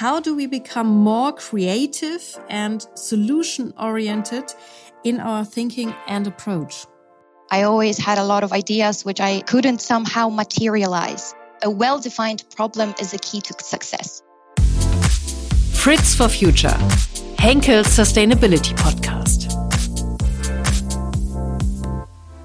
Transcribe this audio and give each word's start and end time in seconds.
how 0.00 0.18
do 0.18 0.34
we 0.34 0.46
become 0.46 0.86
more 0.86 1.30
creative 1.30 2.22
and 2.48 2.86
solution 2.94 3.70
oriented 3.78 4.44
in 5.04 5.20
our 5.20 5.44
thinking 5.44 5.94
and 6.06 6.26
approach? 6.26 6.86
I 7.50 7.64
always 7.64 7.98
had 7.98 8.16
a 8.16 8.24
lot 8.24 8.42
of 8.42 8.50
ideas 8.50 9.04
which 9.04 9.20
I 9.20 9.42
couldn't 9.42 9.82
somehow 9.82 10.30
materialize. 10.30 11.34
A 11.62 11.68
well 11.68 11.98
defined 12.00 12.44
problem 12.56 12.94
is 12.98 13.10
the 13.10 13.18
key 13.18 13.42
to 13.42 13.54
success. 13.62 14.22
Fritz 15.74 16.14
for 16.14 16.30
Future, 16.30 16.78
Henkel's 17.38 17.88
Sustainability 17.88 18.74
Podcast. 18.84 19.48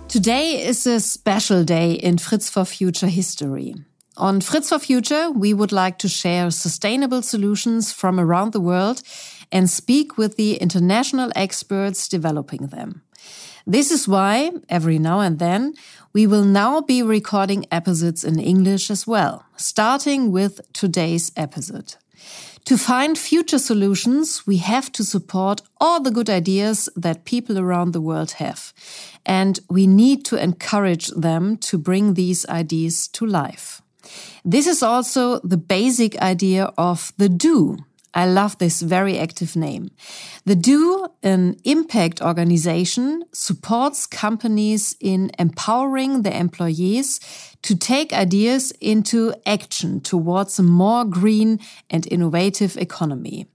Today 0.10 0.62
is 0.62 0.86
a 0.86 1.00
special 1.00 1.64
day 1.64 1.94
in 1.94 2.18
Fritz 2.18 2.50
for 2.50 2.66
Future 2.66 3.08
history. 3.08 3.76
On 4.18 4.40
Fritz 4.40 4.70
for 4.70 4.80
Future, 4.80 5.30
we 5.30 5.54
would 5.54 5.74
like 5.74 5.98
to 5.98 6.08
share 6.08 6.50
sustainable 6.50 7.22
solutions 7.22 7.92
from 7.92 8.18
around 8.18 8.54
the 8.54 8.62
world 8.62 9.02
and 9.52 9.70
speak 9.70 10.18
with 10.18 10.38
the 10.38 10.56
international 10.56 11.34
experts 11.36 12.08
developing 12.08 12.68
them. 12.68 13.02
This 13.68 13.92
is 13.92 14.08
why, 14.08 14.52
every 14.70 15.00
now 15.00 15.20
and 15.20 15.38
then, 15.38 15.74
we 16.14 16.28
will 16.28 16.46
now 16.46 16.80
be 16.80 17.04
recording 17.04 17.66
episodes 17.72 18.24
in 18.24 18.40
English 18.40 18.90
as 18.90 19.06
well, 19.06 19.44
starting 19.58 20.32
with 20.32 20.62
today's 20.72 21.34
episode. 21.36 21.96
To 22.66 22.78
find 22.78 23.18
future 23.18 23.60
solutions, 23.60 24.48
we 24.48 24.58
have 24.58 24.94
to 24.94 25.04
support 25.04 25.62
all 25.82 26.00
the 26.00 26.10
good 26.10 26.30
ideas 26.30 26.88
that 26.96 27.26
people 27.26 27.60
around 27.60 27.92
the 27.92 28.02
world 28.02 28.32
have. 28.34 28.74
And 29.26 29.60
we 29.70 29.88
need 29.88 30.24
to 30.26 30.42
encourage 30.42 31.10
them 31.10 31.58
to 31.58 31.78
bring 31.78 32.14
these 32.14 32.46
ideas 32.48 33.10
to 33.10 33.26
life. 33.26 33.82
This 34.48 34.68
is 34.68 34.84
also 34.84 35.40
the 35.40 35.58
basic 35.58 36.22
idea 36.22 36.72
of 36.78 37.12
the 37.18 37.30
do. 37.30 37.78
I 38.14 38.28
love 38.28 38.60
this 38.60 38.82
very 38.82 39.18
active 39.18 39.56
name. 39.56 39.90
The 40.46 40.56
Do, 40.56 41.08
an 41.22 41.58
impact 41.66 42.22
organization, 42.22 43.24
supports 43.34 44.08
companies 44.08 44.96
in 45.02 45.32
empowering 45.38 46.22
their 46.22 46.40
employees 46.40 47.20
to 47.64 47.76
take 47.76 48.14
ideas 48.14 48.72
into 48.80 49.34
action 49.46 50.00
towards 50.00 50.60
a 50.60 50.64
more 50.64 51.04
green 51.04 51.60
and 51.90 52.08
innovative 52.10 52.78
economy. 52.78 53.48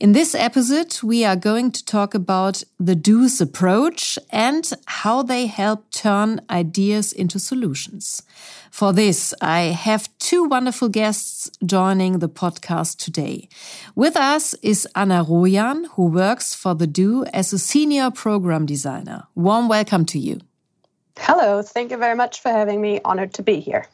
In 0.00 0.12
this 0.12 0.34
episode, 0.34 1.00
we 1.04 1.24
are 1.24 1.36
going 1.36 1.70
to 1.70 1.84
talk 1.84 2.14
about 2.14 2.64
the 2.80 2.96
do's 2.96 3.40
approach 3.40 4.18
and 4.30 4.68
how 4.86 5.22
they 5.22 5.46
help 5.46 5.90
turn 5.92 6.40
ideas 6.50 7.12
into 7.12 7.38
solutions. 7.38 8.22
For 8.72 8.94
this, 8.94 9.34
I 9.42 9.64
have 9.64 10.08
two 10.18 10.44
wonderful 10.44 10.88
guests 10.88 11.50
joining 11.64 12.20
the 12.20 12.28
podcast 12.28 12.96
today. 12.96 13.50
With 13.94 14.16
us 14.16 14.54
is 14.62 14.88
Anna 14.96 15.22
Rojan, 15.22 15.88
who 15.88 16.06
works 16.06 16.54
for 16.54 16.74
the 16.74 16.86
Do 16.86 17.26
as 17.34 17.52
a 17.52 17.58
senior 17.58 18.10
program 18.10 18.64
designer. 18.64 19.24
Warm 19.34 19.68
welcome 19.68 20.06
to 20.06 20.18
you. 20.18 20.40
Hello, 21.18 21.60
thank 21.60 21.90
you 21.90 21.98
very 21.98 22.16
much 22.16 22.40
for 22.40 22.48
having 22.48 22.80
me. 22.80 22.98
Honored 23.04 23.34
to 23.34 23.42
be 23.42 23.60
here. 23.60 23.88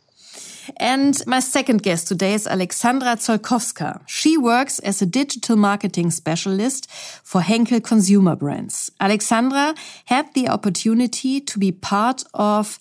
And 0.76 1.20
my 1.26 1.40
second 1.40 1.82
guest 1.82 2.06
today 2.06 2.34
is 2.34 2.46
Alexandra 2.46 3.16
Zolkowska. 3.16 4.02
She 4.06 4.38
works 4.38 4.78
as 4.78 5.02
a 5.02 5.06
digital 5.06 5.56
marketing 5.56 6.12
specialist 6.12 6.88
for 7.24 7.40
Henkel 7.40 7.80
Consumer 7.80 8.36
Brands. 8.36 8.92
Alexandra 9.00 9.74
had 10.04 10.32
the 10.34 10.48
opportunity 10.48 11.40
to 11.40 11.58
be 11.58 11.72
part 11.72 12.22
of 12.32 12.78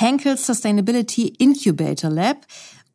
Henkel's 0.00 0.40
Sustainability 0.40 1.36
Incubator 1.38 2.08
Lab, 2.08 2.46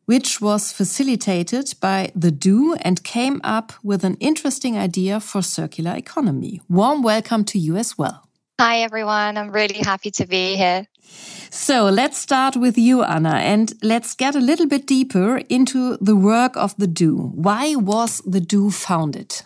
which 0.05 0.41
was 0.41 0.73
facilitated 0.73 1.75
by 1.79 2.11
the 2.15 2.31
Do 2.31 2.73
and 2.81 3.03
came 3.03 3.41
up 3.43 3.73
with 3.83 4.03
an 4.03 4.15
interesting 4.19 4.75
idea 4.75 5.19
for 5.19 5.43
circular 5.43 5.95
economy. 5.95 6.61
Warm 6.67 7.03
welcome 7.03 7.45
to 7.45 7.59
you 7.59 7.77
as 7.77 7.95
well. 7.95 8.27
Hi, 8.59 8.79
everyone. 8.79 9.37
I'm 9.37 9.51
really 9.51 9.77
happy 9.83 10.09
to 10.09 10.25
be 10.25 10.55
here. 10.55 10.87
So 11.51 11.89
let's 11.89 12.17
start 12.17 12.55
with 12.55 12.75
you, 12.75 13.03
Anna, 13.03 13.35
and 13.35 13.71
let's 13.83 14.15
get 14.15 14.33
a 14.35 14.39
little 14.39 14.65
bit 14.65 14.87
deeper 14.87 15.43
into 15.47 15.97
the 16.01 16.15
work 16.15 16.57
of 16.57 16.75
the 16.77 16.87
Do. 16.87 17.17
Why 17.35 17.75
was 17.75 18.19
the 18.25 18.41
Do 18.41 18.71
founded? 18.71 19.43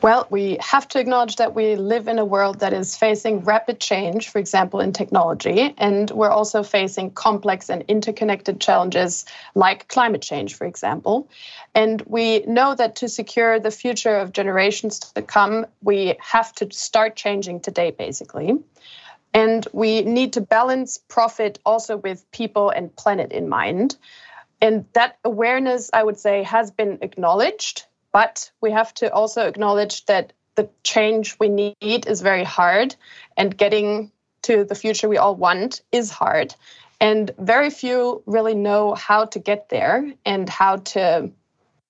Well, 0.00 0.28
we 0.30 0.58
have 0.60 0.86
to 0.88 1.00
acknowledge 1.00 1.36
that 1.36 1.56
we 1.56 1.74
live 1.74 2.06
in 2.06 2.20
a 2.20 2.24
world 2.24 2.60
that 2.60 2.72
is 2.72 2.96
facing 2.96 3.40
rapid 3.40 3.80
change, 3.80 4.28
for 4.28 4.38
example, 4.38 4.78
in 4.78 4.92
technology, 4.92 5.74
and 5.76 6.08
we're 6.12 6.30
also 6.30 6.62
facing 6.62 7.10
complex 7.10 7.68
and 7.68 7.82
interconnected 7.88 8.60
challenges 8.60 9.24
like 9.56 9.88
climate 9.88 10.22
change, 10.22 10.54
for 10.54 10.68
example. 10.68 11.28
And 11.74 12.00
we 12.06 12.44
know 12.46 12.76
that 12.76 12.94
to 12.96 13.08
secure 13.08 13.58
the 13.58 13.72
future 13.72 14.16
of 14.16 14.32
generations 14.32 15.00
to 15.00 15.20
come, 15.20 15.66
we 15.82 16.14
have 16.20 16.52
to 16.54 16.70
start 16.70 17.16
changing 17.16 17.58
today, 17.58 17.90
basically. 17.90 18.56
And 19.34 19.66
we 19.72 20.02
need 20.02 20.34
to 20.34 20.40
balance 20.40 20.98
profit 21.08 21.58
also 21.66 21.96
with 21.96 22.30
people 22.30 22.70
and 22.70 22.94
planet 22.94 23.32
in 23.32 23.48
mind. 23.48 23.96
And 24.60 24.84
that 24.92 25.18
awareness, 25.24 25.90
I 25.92 26.04
would 26.04 26.18
say, 26.20 26.44
has 26.44 26.70
been 26.70 26.98
acknowledged, 27.02 27.84
but 28.12 28.50
we 28.60 28.70
have 28.72 28.92
to 28.94 29.12
also 29.12 29.46
acknowledge 29.46 30.04
that 30.06 30.32
the 30.54 30.68
change 30.82 31.36
we 31.38 31.48
need 31.48 32.06
is 32.06 32.20
very 32.20 32.44
hard, 32.44 32.96
and 33.36 33.56
getting 33.56 34.10
to 34.42 34.64
the 34.64 34.74
future 34.74 35.08
we 35.08 35.18
all 35.18 35.36
want 35.36 35.82
is 35.92 36.10
hard. 36.10 36.54
And 37.00 37.30
very 37.38 37.70
few 37.70 38.22
really 38.26 38.54
know 38.54 38.94
how 38.94 39.26
to 39.26 39.38
get 39.38 39.68
there 39.68 40.12
and 40.24 40.48
how 40.48 40.76
to 40.76 41.30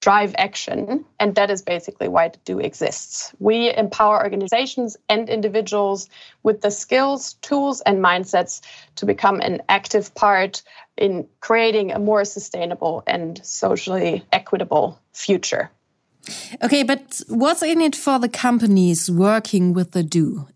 drive 0.01 0.34
action. 0.39 1.05
And 1.19 1.34
that 1.34 1.51
is 1.51 1.62
basically 1.62 2.09
why 2.09 2.31
Do 2.45 2.61
exists. 2.61 3.33
We 3.39 3.75
empower 3.75 4.23
organizations 4.23 4.97
and 5.09 5.29
individuals 5.29 6.09
with 6.43 6.61
the 6.61 6.71
skills, 6.71 7.35
tools, 7.35 7.81
and 7.81 7.99
mindsets 7.99 8.61
to 8.97 9.06
become 9.06 9.41
an 9.41 9.62
active 9.69 10.15
part 10.15 10.62
in 10.97 11.27
creating 11.41 11.93
a 11.93 11.99
more 11.99 12.25
sustainable 12.25 13.03
and 13.06 13.41
socially 13.45 14.25
equitable 14.31 15.00
future. 15.12 15.71
Okay, 16.62 16.83
but 16.83 17.21
what's 17.29 17.62
in 17.62 17.81
it 17.81 17.97
for 17.97 18.19
the 18.19 18.29
companies 18.29 19.11
working 19.11 19.73
with 19.73 19.93
the 19.93 20.03
Do? 20.03 20.49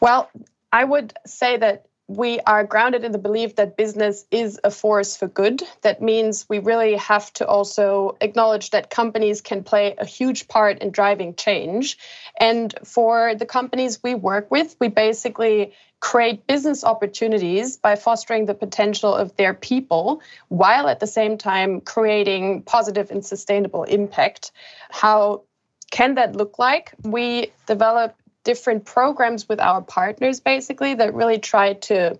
Well, 0.00 0.30
I 0.72 0.84
would 0.84 1.14
say 1.26 1.56
that 1.56 1.86
we 2.06 2.38
are 2.40 2.64
grounded 2.64 3.04
in 3.04 3.12
the 3.12 3.18
belief 3.18 3.56
that 3.56 3.76
business 3.76 4.26
is 4.30 4.60
a 4.62 4.70
force 4.70 5.16
for 5.16 5.26
good. 5.26 5.62
That 5.80 6.02
means 6.02 6.44
we 6.48 6.58
really 6.58 6.96
have 6.96 7.32
to 7.34 7.46
also 7.46 8.16
acknowledge 8.20 8.70
that 8.70 8.90
companies 8.90 9.40
can 9.40 9.62
play 9.64 9.94
a 9.96 10.04
huge 10.04 10.46
part 10.46 10.80
in 10.80 10.90
driving 10.90 11.34
change. 11.34 11.96
And 12.38 12.74
for 12.84 13.34
the 13.34 13.46
companies 13.46 14.02
we 14.02 14.14
work 14.14 14.50
with, 14.50 14.76
we 14.80 14.88
basically 14.88 15.72
create 16.04 16.46
business 16.46 16.84
opportunities 16.84 17.78
by 17.78 17.96
fostering 17.96 18.44
the 18.44 18.52
potential 18.52 19.14
of 19.14 19.34
their 19.36 19.54
people 19.54 20.20
while 20.48 20.86
at 20.86 21.00
the 21.00 21.06
same 21.06 21.38
time 21.38 21.80
creating 21.80 22.60
positive 22.60 23.10
and 23.10 23.24
sustainable 23.24 23.84
impact. 23.84 24.52
How 24.90 25.44
can 25.90 26.16
that 26.16 26.36
look 26.36 26.58
like? 26.58 26.92
We 27.02 27.52
develop 27.66 28.14
different 28.44 28.84
programs 28.84 29.48
with 29.48 29.58
our 29.60 29.80
partners 29.80 30.40
basically 30.40 30.94
that 30.94 31.14
really 31.14 31.38
try 31.38 31.72
to 31.88 32.18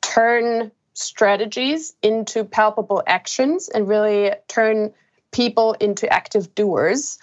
turn 0.00 0.72
strategies 0.94 1.94
into 2.00 2.42
palpable 2.42 3.02
actions 3.06 3.68
and 3.68 3.86
really 3.86 4.32
turn 4.48 4.94
people 5.30 5.74
into 5.74 6.10
active 6.10 6.54
doers. 6.54 7.18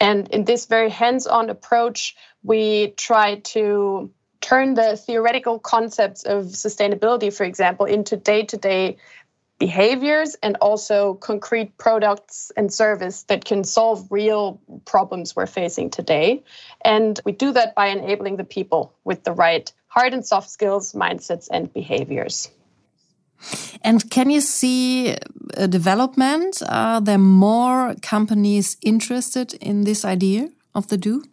And 0.00 0.28
in 0.28 0.46
this 0.46 0.64
very 0.64 0.88
hands 0.88 1.26
on 1.26 1.50
approach, 1.50 2.16
we 2.42 2.94
try 2.96 3.40
to 3.52 4.10
turn 4.46 4.74
the 4.74 4.96
theoretical 4.96 5.58
concepts 5.58 6.22
of 6.22 6.44
sustainability, 6.44 7.32
for 7.32 7.42
example, 7.42 7.84
into 7.84 8.16
day 8.16 8.44
to 8.44 8.56
day 8.56 8.96
behaviors 9.58 10.36
and 10.40 10.56
also 10.60 11.14
concrete 11.14 11.76
products 11.78 12.52
and 12.56 12.72
service 12.72 13.24
that 13.24 13.44
can 13.44 13.64
solve 13.64 14.06
real 14.08 14.60
problems 14.84 15.34
we're 15.34 15.46
facing 15.46 15.90
today. 15.90 16.44
And 16.84 17.18
we 17.24 17.32
do 17.32 17.52
that 17.52 17.74
by 17.74 17.86
enabling 17.88 18.36
the 18.36 18.44
people 18.44 18.94
with 19.04 19.24
the 19.24 19.32
right 19.32 19.72
hard 19.88 20.14
and 20.14 20.24
soft 20.24 20.48
skills, 20.50 20.92
mindsets, 20.92 21.48
and 21.50 21.72
behaviors. 21.72 22.48
And 23.82 24.08
can 24.10 24.30
you 24.30 24.40
see 24.40 25.16
a 25.54 25.66
development? 25.66 26.62
Are 26.68 27.00
there 27.00 27.18
more 27.18 27.96
companies 28.00 28.76
interested 28.80 29.54
in 29.54 29.84
this 29.84 30.04
idea 30.04 30.50
of 30.72 30.86
the 30.86 30.98
do? 30.98 31.24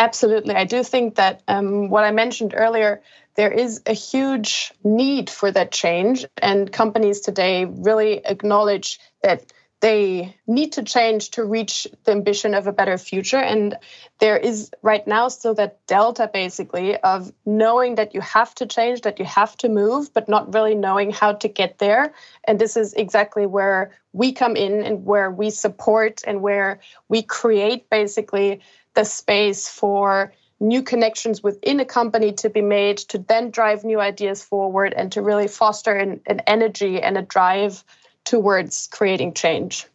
Absolutely. 0.00 0.54
I 0.54 0.64
do 0.64 0.82
think 0.82 1.16
that 1.16 1.42
um, 1.46 1.90
what 1.90 2.04
I 2.04 2.10
mentioned 2.10 2.54
earlier, 2.56 3.02
there 3.34 3.52
is 3.52 3.82
a 3.84 3.92
huge 3.92 4.72
need 4.82 5.28
for 5.28 5.52
that 5.52 5.72
change. 5.72 6.24
And 6.40 6.72
companies 6.72 7.20
today 7.20 7.66
really 7.66 8.24
acknowledge 8.24 8.98
that 9.22 9.52
they 9.80 10.34
need 10.46 10.72
to 10.72 10.82
change 10.82 11.30
to 11.32 11.44
reach 11.44 11.86
the 12.04 12.12
ambition 12.12 12.54
of 12.54 12.66
a 12.66 12.72
better 12.72 12.96
future. 12.96 13.36
And 13.38 13.76
there 14.20 14.38
is 14.38 14.70
right 14.82 15.06
now 15.06 15.28
still 15.28 15.54
that 15.54 15.86
delta 15.86 16.30
basically 16.32 16.96
of 16.96 17.30
knowing 17.44 17.96
that 17.96 18.14
you 18.14 18.22
have 18.22 18.54
to 18.56 18.66
change, 18.66 19.02
that 19.02 19.18
you 19.18 19.26
have 19.26 19.54
to 19.58 19.68
move, 19.68 20.14
but 20.14 20.30
not 20.30 20.54
really 20.54 20.74
knowing 20.74 21.10
how 21.12 21.34
to 21.34 21.48
get 21.48 21.78
there. 21.78 22.14
And 22.44 22.58
this 22.58 22.76
is 22.76 22.94
exactly 22.94 23.44
where 23.46 23.92
we 24.12 24.32
come 24.32 24.56
in 24.56 24.82
and 24.82 25.04
where 25.04 25.30
we 25.30 25.50
support 25.50 26.22
and 26.26 26.42
where 26.42 26.80
we 27.08 27.22
create 27.22 27.88
basically 27.90 28.60
the 28.94 29.04
space 29.04 29.68
for 29.68 30.32
new 30.60 30.82
connections 30.82 31.42
within 31.42 31.80
a 31.80 31.84
company 31.84 32.32
to 32.32 32.50
be 32.50 32.60
made 32.60 32.98
to 32.98 33.18
then 33.18 33.50
drive 33.50 33.82
new 33.82 33.98
ideas 33.98 34.42
forward 34.42 34.92
and 34.94 35.10
to 35.12 35.22
really 35.22 35.48
foster 35.48 35.94
an, 35.94 36.20
an 36.26 36.40
energy 36.46 37.00
and 37.00 37.16
a 37.16 37.22
drive 37.22 37.82
towards 38.24 38.88
creating 38.88 39.32
change. 39.32 39.86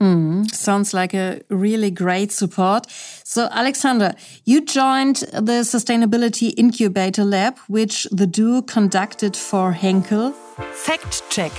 Mm, 0.00 0.50
sounds 0.52 0.92
like 0.92 1.14
a 1.14 1.42
really 1.48 1.90
great 1.90 2.32
support. 2.32 2.86
So, 3.24 3.48
Alexandra, 3.52 4.16
you 4.44 4.64
joined 4.64 5.16
the 5.32 5.62
Sustainability 5.62 6.52
Incubator 6.56 7.24
Lab, 7.24 7.56
which 7.68 8.08
the 8.10 8.26
Do 8.26 8.62
conducted 8.62 9.36
for 9.36 9.72
Henkel. 9.72 10.32
Fact 10.72 11.22
check. 11.30 11.52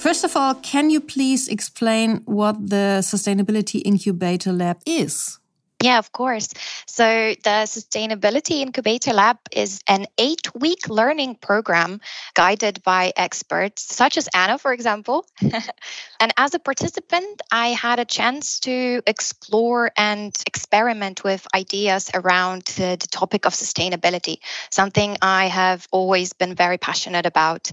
First 0.00 0.24
of 0.24 0.34
all, 0.34 0.54
can 0.54 0.88
you 0.88 0.98
please 0.98 1.46
explain 1.46 2.22
what 2.24 2.56
the 2.70 3.02
Sustainability 3.02 3.82
Incubator 3.84 4.50
Lab 4.50 4.78
is? 4.86 5.38
Yeah, 5.82 5.98
of 5.98 6.10
course. 6.12 6.48
So, 6.86 7.34
the 7.44 7.66
Sustainability 7.66 8.62
Incubator 8.62 9.12
Lab 9.12 9.36
is 9.52 9.80
an 9.86 10.06
eight 10.16 10.54
week 10.54 10.88
learning 10.88 11.34
program 11.34 12.00
guided 12.32 12.82
by 12.82 13.12
experts, 13.14 13.94
such 13.94 14.16
as 14.16 14.26
Anna, 14.34 14.56
for 14.56 14.72
example. 14.72 15.26
and 15.42 16.32
as 16.38 16.54
a 16.54 16.58
participant, 16.58 17.42
I 17.52 17.68
had 17.68 17.98
a 17.98 18.06
chance 18.06 18.60
to 18.60 19.02
explore 19.06 19.90
and 19.98 20.34
experiment 20.46 21.24
with 21.24 21.46
ideas 21.54 22.10
around 22.14 22.62
the, 22.76 22.96
the 22.98 23.08
topic 23.08 23.44
of 23.44 23.52
sustainability, 23.52 24.38
something 24.70 25.18
I 25.20 25.48
have 25.48 25.86
always 25.90 26.32
been 26.32 26.54
very 26.54 26.78
passionate 26.78 27.26
about. 27.26 27.70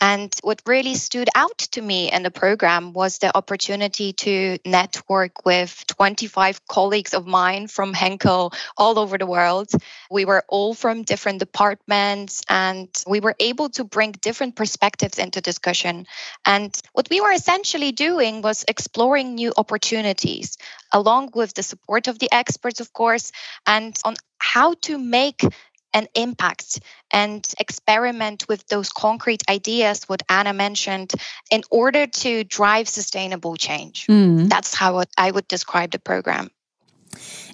And 0.00 0.34
what 0.42 0.62
really 0.66 0.94
stood 0.94 1.28
out 1.34 1.58
to 1.72 1.82
me 1.82 2.10
in 2.10 2.22
the 2.22 2.30
program 2.30 2.94
was 2.94 3.18
the 3.18 3.36
opportunity 3.36 4.14
to 4.14 4.58
network 4.64 5.44
with 5.44 5.84
25 5.88 6.66
colleagues 6.66 7.12
of 7.12 7.26
mine 7.26 7.66
from 7.66 7.92
Henkel 7.92 8.52
all 8.78 8.98
over 8.98 9.18
the 9.18 9.26
world. 9.26 9.70
We 10.10 10.24
were 10.24 10.42
all 10.48 10.72
from 10.72 11.02
different 11.02 11.38
departments 11.38 12.42
and 12.48 12.88
we 13.06 13.20
were 13.20 13.34
able 13.38 13.68
to 13.70 13.84
bring 13.84 14.12
different 14.12 14.56
perspectives 14.56 15.18
into 15.18 15.42
discussion. 15.42 16.06
And 16.46 16.74
what 16.94 17.08
we 17.10 17.20
were 17.20 17.32
essentially 17.32 17.92
doing 17.92 18.40
was 18.40 18.64
exploring 18.66 19.34
new 19.34 19.52
opportunities 19.56 20.56
along 20.92 21.30
with 21.34 21.54
the 21.54 21.62
support 21.62 22.08
of 22.08 22.18
the 22.18 22.32
experts, 22.32 22.80
of 22.80 22.92
course, 22.92 23.32
and 23.66 23.96
on 24.04 24.16
how 24.38 24.74
to 24.82 24.98
make 24.98 25.42
an 25.92 26.06
impact 26.14 26.80
and 27.10 27.46
experiment 27.58 28.46
with 28.48 28.66
those 28.68 28.90
concrete 28.90 29.42
ideas 29.48 30.04
what 30.04 30.22
anna 30.28 30.52
mentioned 30.52 31.12
in 31.50 31.62
order 31.70 32.06
to 32.06 32.44
drive 32.44 32.88
sustainable 32.88 33.56
change 33.56 34.06
mm. 34.06 34.48
that's 34.48 34.74
how 34.74 35.02
i 35.18 35.30
would 35.30 35.48
describe 35.48 35.90
the 35.90 35.98
program 35.98 36.50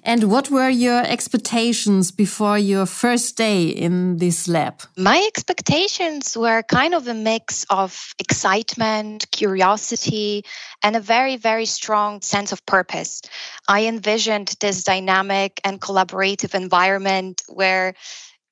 and 0.03 0.31
what 0.31 0.49
were 0.49 0.69
your 0.69 1.03
expectations 1.03 2.11
before 2.11 2.57
your 2.57 2.85
first 2.85 3.37
day 3.37 3.67
in 3.67 4.17
this 4.17 4.47
lab? 4.47 4.81
My 4.97 5.23
expectations 5.27 6.37
were 6.37 6.63
kind 6.63 6.93
of 6.93 7.07
a 7.07 7.13
mix 7.13 7.65
of 7.69 8.13
excitement, 8.19 9.29
curiosity, 9.31 10.43
and 10.83 10.95
a 10.95 10.99
very, 10.99 11.37
very 11.37 11.65
strong 11.65 12.21
sense 12.21 12.51
of 12.51 12.65
purpose. 12.65 13.21
I 13.67 13.85
envisioned 13.85 14.55
this 14.59 14.83
dynamic 14.83 15.59
and 15.63 15.81
collaborative 15.81 16.55
environment 16.55 17.41
where 17.47 17.93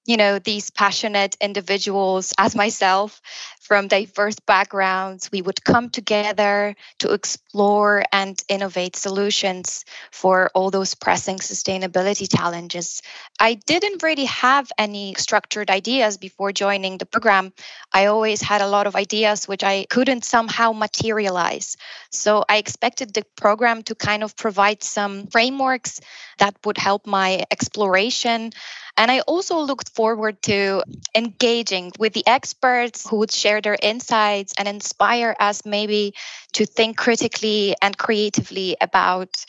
you 0.06 0.18
know, 0.18 0.38
these 0.38 0.70
passionate 0.70 1.36
individuals, 1.42 2.32
as 2.38 2.56
myself, 2.56 3.22
from 3.66 3.88
diverse 3.88 4.36
backgrounds, 4.46 5.32
we 5.32 5.42
would 5.42 5.64
come 5.64 5.90
together 5.90 6.76
to 7.00 7.14
explore 7.14 8.06
and 8.12 8.40
innovate 8.48 8.96
solutions 8.96 9.86
for 10.12 10.52
all 10.54 10.70
those 10.70 10.94
pressing 10.94 11.38
sustainability 11.38 12.30
challenges. 12.30 13.02
I 13.40 13.56
didn't 13.56 14.04
really 14.04 14.26
have 14.26 14.72
any 14.78 15.16
structured 15.18 15.72
ideas 15.72 16.18
before 16.18 16.52
joining 16.52 17.00
the 17.00 17.08
program. 17.08 17.54
I 17.92 18.06
always 18.06 18.40
had 18.40 18.62
a 18.62 18.68
lot 18.68 18.86
of 18.86 18.96
ideas 18.96 19.48
which 19.48 19.64
I 19.64 19.88
couldn't 19.90 20.26
somehow 20.26 20.72
materialize. 20.72 21.76
So 22.12 22.46
I 22.48 22.58
expected 22.58 23.16
the 23.16 23.26
program 23.36 23.82
to 23.84 23.96
kind 23.96 24.22
of 24.24 24.38
provide 24.38 24.84
some 24.84 25.26
frameworks 25.26 26.02
that 26.38 26.56
would 26.66 26.78
help 26.78 27.08
my 27.08 27.46
exploration 27.50 28.52
and 28.98 29.12
I 29.12 29.20
also 29.22 29.60
looked 29.60 29.90
forward 29.90 30.42
to 30.44 30.84
engaging 31.14 31.92
with 32.00 32.14
the 32.14 32.26
experts 32.26 33.08
who 33.08 33.18
would 33.18 33.32
share 33.32 33.55
their 33.62 33.78
insights 33.82 34.54
and 34.58 34.68
inspire 34.68 35.36
us 35.40 35.66
maybe 35.66 36.14
to 36.54 36.66
think 36.66 36.98
critically 36.98 37.76
and 37.82 37.98
creatively 37.98 38.78
about 38.80 39.46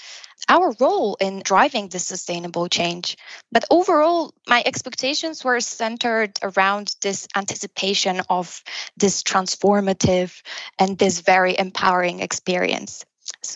our 0.48 0.74
role 0.78 1.16
in 1.20 1.40
driving 1.42 1.88
this 1.88 2.04
sustainable 2.06 2.68
change. 2.68 3.16
But 3.50 3.64
overall, 3.70 4.32
my 4.46 4.62
expectations 4.64 5.44
were 5.44 5.60
centered 5.60 6.38
around 6.42 6.94
this 7.00 7.26
anticipation 7.34 8.20
of 8.28 8.62
this 8.96 9.22
transformative 9.22 10.42
and 10.78 10.98
this 10.98 11.20
very 11.20 11.58
empowering 11.58 12.20
experience 12.20 13.04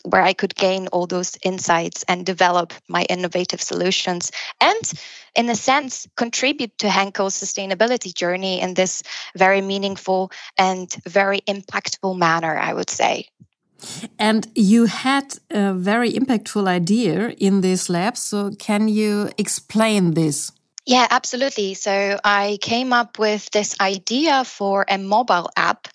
where 0.04 0.22
I 0.22 0.32
could 0.32 0.54
gain 0.54 0.86
all 0.88 1.06
those 1.06 1.36
insights 1.42 2.04
and 2.08 2.24
develop 2.24 2.72
my 2.88 3.02
innovative 3.08 3.60
solutions 3.60 4.30
and, 4.60 4.92
in 5.34 5.48
a 5.50 5.56
sense, 5.56 6.06
contribute 6.16 6.76
to 6.78 6.88
Henkel's 6.88 7.34
sustainability 7.34 8.14
journey 8.14 8.60
in 8.60 8.74
this 8.74 9.02
very 9.36 9.60
meaningful 9.60 10.30
and 10.56 10.88
very 11.06 11.40
impactful 11.48 12.16
manner, 12.16 12.56
I 12.56 12.72
would 12.74 12.90
say. 12.90 13.28
And 14.18 14.46
you 14.54 14.86
had 14.86 15.38
a 15.50 15.72
very 15.72 16.12
impactful 16.12 16.68
idea 16.68 17.30
in 17.38 17.62
this 17.62 17.88
lab. 17.88 18.16
So, 18.16 18.50
can 18.58 18.88
you 18.88 19.30
explain 19.38 20.14
this? 20.14 20.52
Yeah, 20.90 21.06
absolutely. 21.08 21.74
So 21.74 22.18
I 22.24 22.58
came 22.60 22.92
up 22.92 23.16
with 23.16 23.48
this 23.52 23.76
idea 23.80 24.42
for 24.42 24.84
a 24.88 24.98
mobile 24.98 25.48
app 25.56 25.86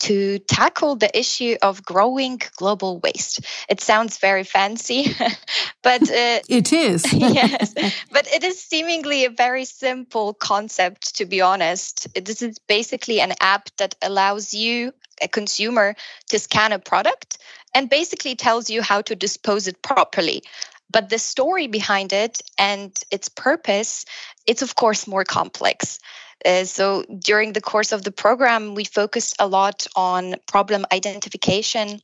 to 0.00 0.38
tackle 0.38 0.96
the 0.96 1.18
issue 1.18 1.56
of 1.62 1.82
growing 1.82 2.42
global 2.58 2.98
waste. 2.98 3.40
It 3.70 3.80
sounds 3.80 4.18
very 4.18 4.44
fancy, 4.44 5.06
but 5.82 6.02
uh, 6.02 6.40
it 6.46 6.74
is. 6.74 7.10
yes, 7.14 7.72
but 8.12 8.26
it 8.26 8.44
is 8.44 8.60
seemingly 8.62 9.24
a 9.24 9.30
very 9.30 9.64
simple 9.64 10.34
concept, 10.34 11.16
to 11.16 11.24
be 11.24 11.40
honest. 11.40 12.06
This 12.14 12.42
is 12.42 12.58
basically 12.68 13.22
an 13.22 13.32
app 13.40 13.70
that 13.78 13.94
allows 14.02 14.52
you, 14.52 14.92
a 15.22 15.28
consumer, 15.28 15.94
to 16.28 16.38
scan 16.38 16.72
a 16.72 16.78
product 16.78 17.38
and 17.74 17.88
basically 17.88 18.34
tells 18.34 18.68
you 18.68 18.82
how 18.82 19.00
to 19.00 19.16
dispose 19.16 19.68
it 19.68 19.80
properly. 19.80 20.42
But 20.90 21.08
the 21.08 21.18
story 21.18 21.66
behind 21.66 22.12
it 22.12 22.40
and 22.58 22.96
its 23.10 23.28
purpose, 23.28 24.04
it's 24.46 24.62
of 24.62 24.74
course 24.74 25.06
more 25.06 25.24
complex. 25.24 25.98
Uh, 26.44 26.64
so 26.64 27.04
during 27.18 27.52
the 27.52 27.60
course 27.60 27.92
of 27.92 28.02
the 28.02 28.12
program, 28.12 28.74
we 28.74 28.84
focused 28.84 29.36
a 29.38 29.46
lot 29.46 29.86
on 29.96 30.36
problem 30.46 30.84
identification 30.92 32.00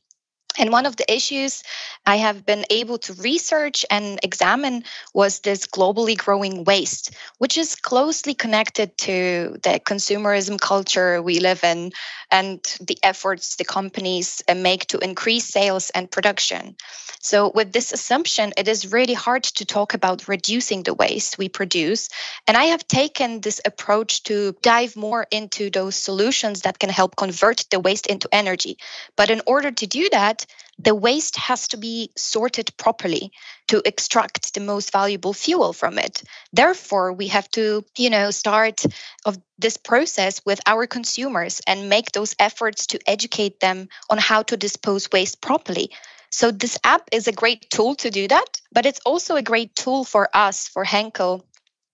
and 0.57 0.71
one 0.71 0.85
of 0.85 0.95
the 0.95 1.11
issues 1.11 1.63
I 2.05 2.17
have 2.17 2.45
been 2.45 2.65
able 2.69 2.97
to 2.99 3.13
research 3.13 3.85
and 3.89 4.19
examine 4.23 4.83
was 5.13 5.39
this 5.39 5.67
globally 5.67 6.17
growing 6.17 6.63
waste, 6.63 7.11
which 7.37 7.57
is 7.57 7.75
closely 7.75 8.33
connected 8.33 8.97
to 8.99 9.57
the 9.63 9.79
consumerism 9.85 10.59
culture 10.59 11.21
we 11.21 11.39
live 11.39 11.63
in 11.63 11.91
and 12.29 12.59
the 12.81 12.97
efforts 13.03 13.55
the 13.55 13.65
companies 13.65 14.41
uh, 14.47 14.55
make 14.55 14.87
to 14.87 14.97
increase 14.99 15.45
sales 15.45 15.89
and 15.91 16.09
production. 16.09 16.75
So, 17.23 17.51
with 17.53 17.71
this 17.71 17.91
assumption, 17.91 18.51
it 18.57 18.67
is 18.67 18.91
really 18.91 19.13
hard 19.13 19.43
to 19.43 19.65
talk 19.65 19.93
about 19.93 20.27
reducing 20.27 20.81
the 20.81 20.95
waste 20.95 21.37
we 21.37 21.49
produce. 21.49 22.09
And 22.47 22.57
I 22.57 22.65
have 22.65 22.87
taken 22.87 23.41
this 23.41 23.61
approach 23.63 24.23
to 24.23 24.55
dive 24.63 24.95
more 24.95 25.27
into 25.29 25.69
those 25.69 25.95
solutions 25.95 26.61
that 26.61 26.79
can 26.79 26.89
help 26.89 27.15
convert 27.15 27.65
the 27.69 27.79
waste 27.79 28.07
into 28.07 28.27
energy. 28.31 28.77
But 29.15 29.29
in 29.29 29.41
order 29.45 29.69
to 29.69 29.85
do 29.85 30.09
that, 30.11 30.40
the 30.77 30.95
waste 30.95 31.35
has 31.35 31.67
to 31.69 31.77
be 31.77 32.11
sorted 32.15 32.75
properly 32.77 33.31
to 33.67 33.81
extract 33.85 34.53
the 34.53 34.59
most 34.59 34.91
valuable 34.91 35.33
fuel 35.33 35.73
from 35.73 35.97
it. 35.99 36.23
Therefore 36.53 37.13
we 37.13 37.27
have 37.27 37.49
to 37.51 37.85
you 37.97 38.09
know 38.09 38.31
start 38.31 38.83
of 39.25 39.37
this 39.57 39.77
process 39.77 40.41
with 40.45 40.59
our 40.65 40.87
consumers 40.87 41.61
and 41.67 41.89
make 41.89 42.11
those 42.11 42.35
efforts 42.39 42.87
to 42.87 42.99
educate 43.05 43.59
them 43.59 43.87
on 44.09 44.17
how 44.17 44.43
to 44.43 44.57
dispose 44.57 45.09
waste 45.11 45.41
properly. 45.41 45.91
So 46.31 46.49
this 46.49 46.77
app 46.83 47.09
is 47.11 47.27
a 47.27 47.33
great 47.33 47.69
tool 47.69 47.95
to 47.95 48.09
do 48.09 48.27
that 48.27 48.61
but 48.71 48.85
it's 48.85 49.01
also 49.05 49.35
a 49.35 49.41
great 49.41 49.75
tool 49.75 50.03
for 50.03 50.29
us 50.33 50.67
for 50.67 50.83
henkel 50.83 51.45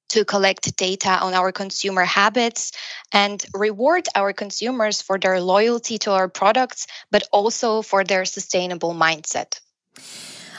to 0.09 0.25
collect 0.25 0.75
data 0.77 1.19
on 1.21 1.33
our 1.33 1.51
consumer 1.51 2.05
habits 2.05 2.71
and 3.11 3.43
reward 3.53 4.07
our 4.15 4.33
consumers 4.33 5.01
for 5.01 5.17
their 5.17 5.39
loyalty 5.41 5.97
to 5.99 6.11
our 6.11 6.27
products, 6.27 6.87
but 7.11 7.23
also 7.31 7.81
for 7.81 8.03
their 8.03 8.25
sustainable 8.25 8.93
mindset. 8.93 9.59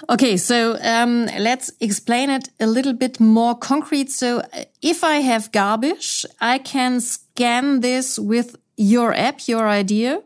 Okay, 0.08 0.36
so 0.36 0.78
um, 0.82 1.26
let's 1.38 1.70
explain 1.80 2.30
it 2.30 2.48
a 2.60 2.66
little 2.66 2.92
bit 2.92 3.20
more 3.20 3.54
concrete. 3.54 4.10
So, 4.10 4.42
if 4.80 5.02
I 5.02 5.16
have 5.16 5.52
garbage, 5.52 6.24
I 6.40 6.58
can 6.58 7.00
scan 7.00 7.80
this 7.80 8.18
with 8.18 8.56
your 8.76 9.12
app, 9.12 9.48
your 9.48 9.68
idea, 9.68 10.22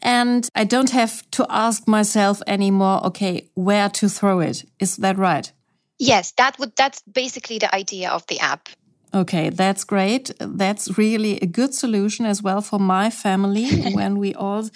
and 0.00 0.48
I 0.54 0.64
don't 0.64 0.90
have 0.90 1.28
to 1.32 1.46
ask 1.50 1.86
myself 1.88 2.40
anymore, 2.46 3.04
okay, 3.06 3.50
where 3.54 3.88
to 3.90 4.08
throw 4.08 4.40
it. 4.40 4.64
Is 4.78 4.96
that 4.98 5.18
right? 5.18 5.52
Yes, 6.00 6.32
that 6.38 6.58
would 6.58 6.74
that's 6.76 7.02
basically 7.02 7.58
the 7.58 7.72
idea 7.74 8.10
of 8.10 8.26
the 8.26 8.40
app. 8.40 8.70
Okay, 9.12 9.50
that's 9.50 9.84
great. 9.84 10.30
That's 10.38 10.96
really 10.96 11.38
a 11.40 11.46
good 11.46 11.74
solution 11.74 12.24
as 12.26 12.42
well 12.42 12.62
for 12.62 12.78
my 12.78 13.10
family 13.10 13.68
when 13.94 14.18
we 14.18 14.34
all 14.34 14.70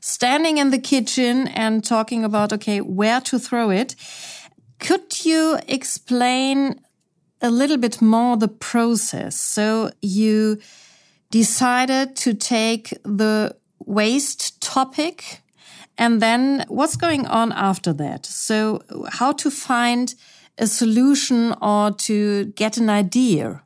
standing 0.00 0.56
in 0.58 0.70
the 0.70 0.78
kitchen 0.78 1.48
and 1.48 1.84
talking 1.84 2.24
about 2.24 2.52
okay, 2.52 2.80
where 2.80 3.20
to 3.20 3.38
throw 3.38 3.70
it. 3.70 3.94
Could 4.78 5.24
you 5.24 5.58
explain 5.68 6.80
a 7.42 7.50
little 7.50 7.76
bit 7.76 8.00
more 8.00 8.38
the 8.38 8.48
process? 8.48 9.36
So 9.36 9.90
you 10.00 10.60
decided 11.30 12.16
to 12.16 12.32
take 12.32 12.94
the 13.04 13.54
waste 13.84 14.62
topic 14.62 15.42
and 15.98 16.22
then 16.22 16.64
what's 16.68 16.96
going 16.96 17.26
on 17.26 17.52
after 17.52 17.92
that? 17.92 18.24
So 18.24 18.82
how 19.10 19.32
to 19.32 19.50
find 19.50 20.14
a 20.60 20.66
solution 20.66 21.54
or 21.60 21.90
to 21.92 22.44
get 22.54 22.76
an 22.76 22.90
idea? 22.90 23.62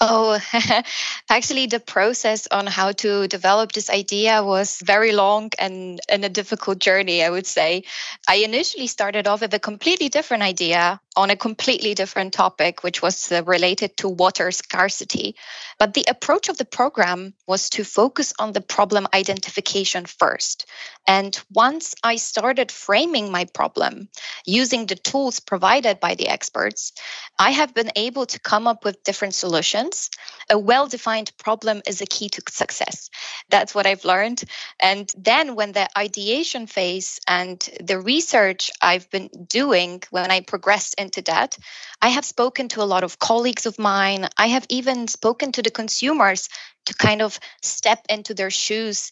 Oh, 0.00 0.38
actually, 1.30 1.66
the 1.66 1.80
process 1.80 2.46
on 2.50 2.66
how 2.66 2.92
to 2.92 3.26
develop 3.28 3.72
this 3.72 3.88
idea 3.88 4.42
was 4.44 4.82
very 4.84 5.12
long 5.12 5.50
and, 5.58 6.00
and 6.08 6.24
a 6.24 6.28
difficult 6.28 6.78
journey, 6.78 7.22
I 7.22 7.30
would 7.30 7.46
say. 7.46 7.84
I 8.28 8.36
initially 8.36 8.86
started 8.86 9.26
off 9.26 9.40
with 9.40 9.54
a 9.54 9.58
completely 9.58 10.08
different 10.08 10.42
idea 10.42 11.00
on 11.16 11.30
a 11.30 11.36
completely 11.36 11.94
different 11.94 12.32
topic, 12.32 12.82
which 12.82 13.00
was 13.00 13.30
uh, 13.30 13.42
related 13.44 13.96
to 13.98 14.08
water 14.08 14.50
scarcity. 14.50 15.36
But 15.78 15.94
the 15.94 16.06
approach 16.08 16.48
of 16.48 16.56
the 16.56 16.64
program 16.64 17.34
was 17.46 17.70
to 17.70 17.84
focus 17.84 18.32
on 18.38 18.52
the 18.52 18.60
problem 18.60 19.06
identification 19.14 20.06
first. 20.06 20.66
And 21.06 21.38
once 21.52 21.94
I 22.02 22.16
started 22.16 22.72
framing 22.72 23.30
my 23.30 23.44
problem 23.44 24.08
using 24.46 24.86
the 24.86 24.94
tools 24.94 25.40
provided 25.40 26.00
by 26.00 26.14
the 26.14 26.28
experts, 26.28 26.92
I 27.38 27.50
have 27.50 27.74
been 27.74 27.90
able 27.94 28.26
to 28.26 28.40
come 28.40 28.66
up 28.66 28.84
with 28.84 29.02
different 29.04 29.34
solutions. 29.34 30.10
A 30.50 30.58
well 30.58 30.86
defined 30.86 31.32
problem 31.38 31.82
is 31.86 32.00
a 32.00 32.06
key 32.06 32.28
to 32.30 32.42
success. 32.48 33.10
That's 33.50 33.74
what 33.74 33.86
I've 33.86 34.04
learned. 34.04 34.42
And 34.80 35.12
then 35.16 35.54
when 35.54 35.72
the 35.72 35.88
ideation 35.98 36.66
phase 36.66 37.20
and 37.28 37.58
the 37.80 38.00
research 38.00 38.70
I've 38.80 39.10
been 39.10 39.28
doing, 39.48 40.02
when 40.10 40.30
I 40.30 40.40
progressed 40.40 40.94
into 41.04 41.22
that. 41.22 41.56
I 42.02 42.08
have 42.08 42.24
spoken 42.24 42.68
to 42.70 42.82
a 42.82 42.90
lot 42.92 43.04
of 43.04 43.18
colleagues 43.18 43.66
of 43.66 43.78
mine. 43.78 44.28
I 44.36 44.48
have 44.48 44.66
even 44.68 45.06
spoken 45.06 45.52
to 45.52 45.62
the 45.62 45.70
consumers 45.70 46.48
to 46.86 46.94
kind 46.94 47.22
of 47.22 47.38
step 47.62 48.00
into 48.08 48.34
their 48.34 48.50
shoes. 48.50 49.10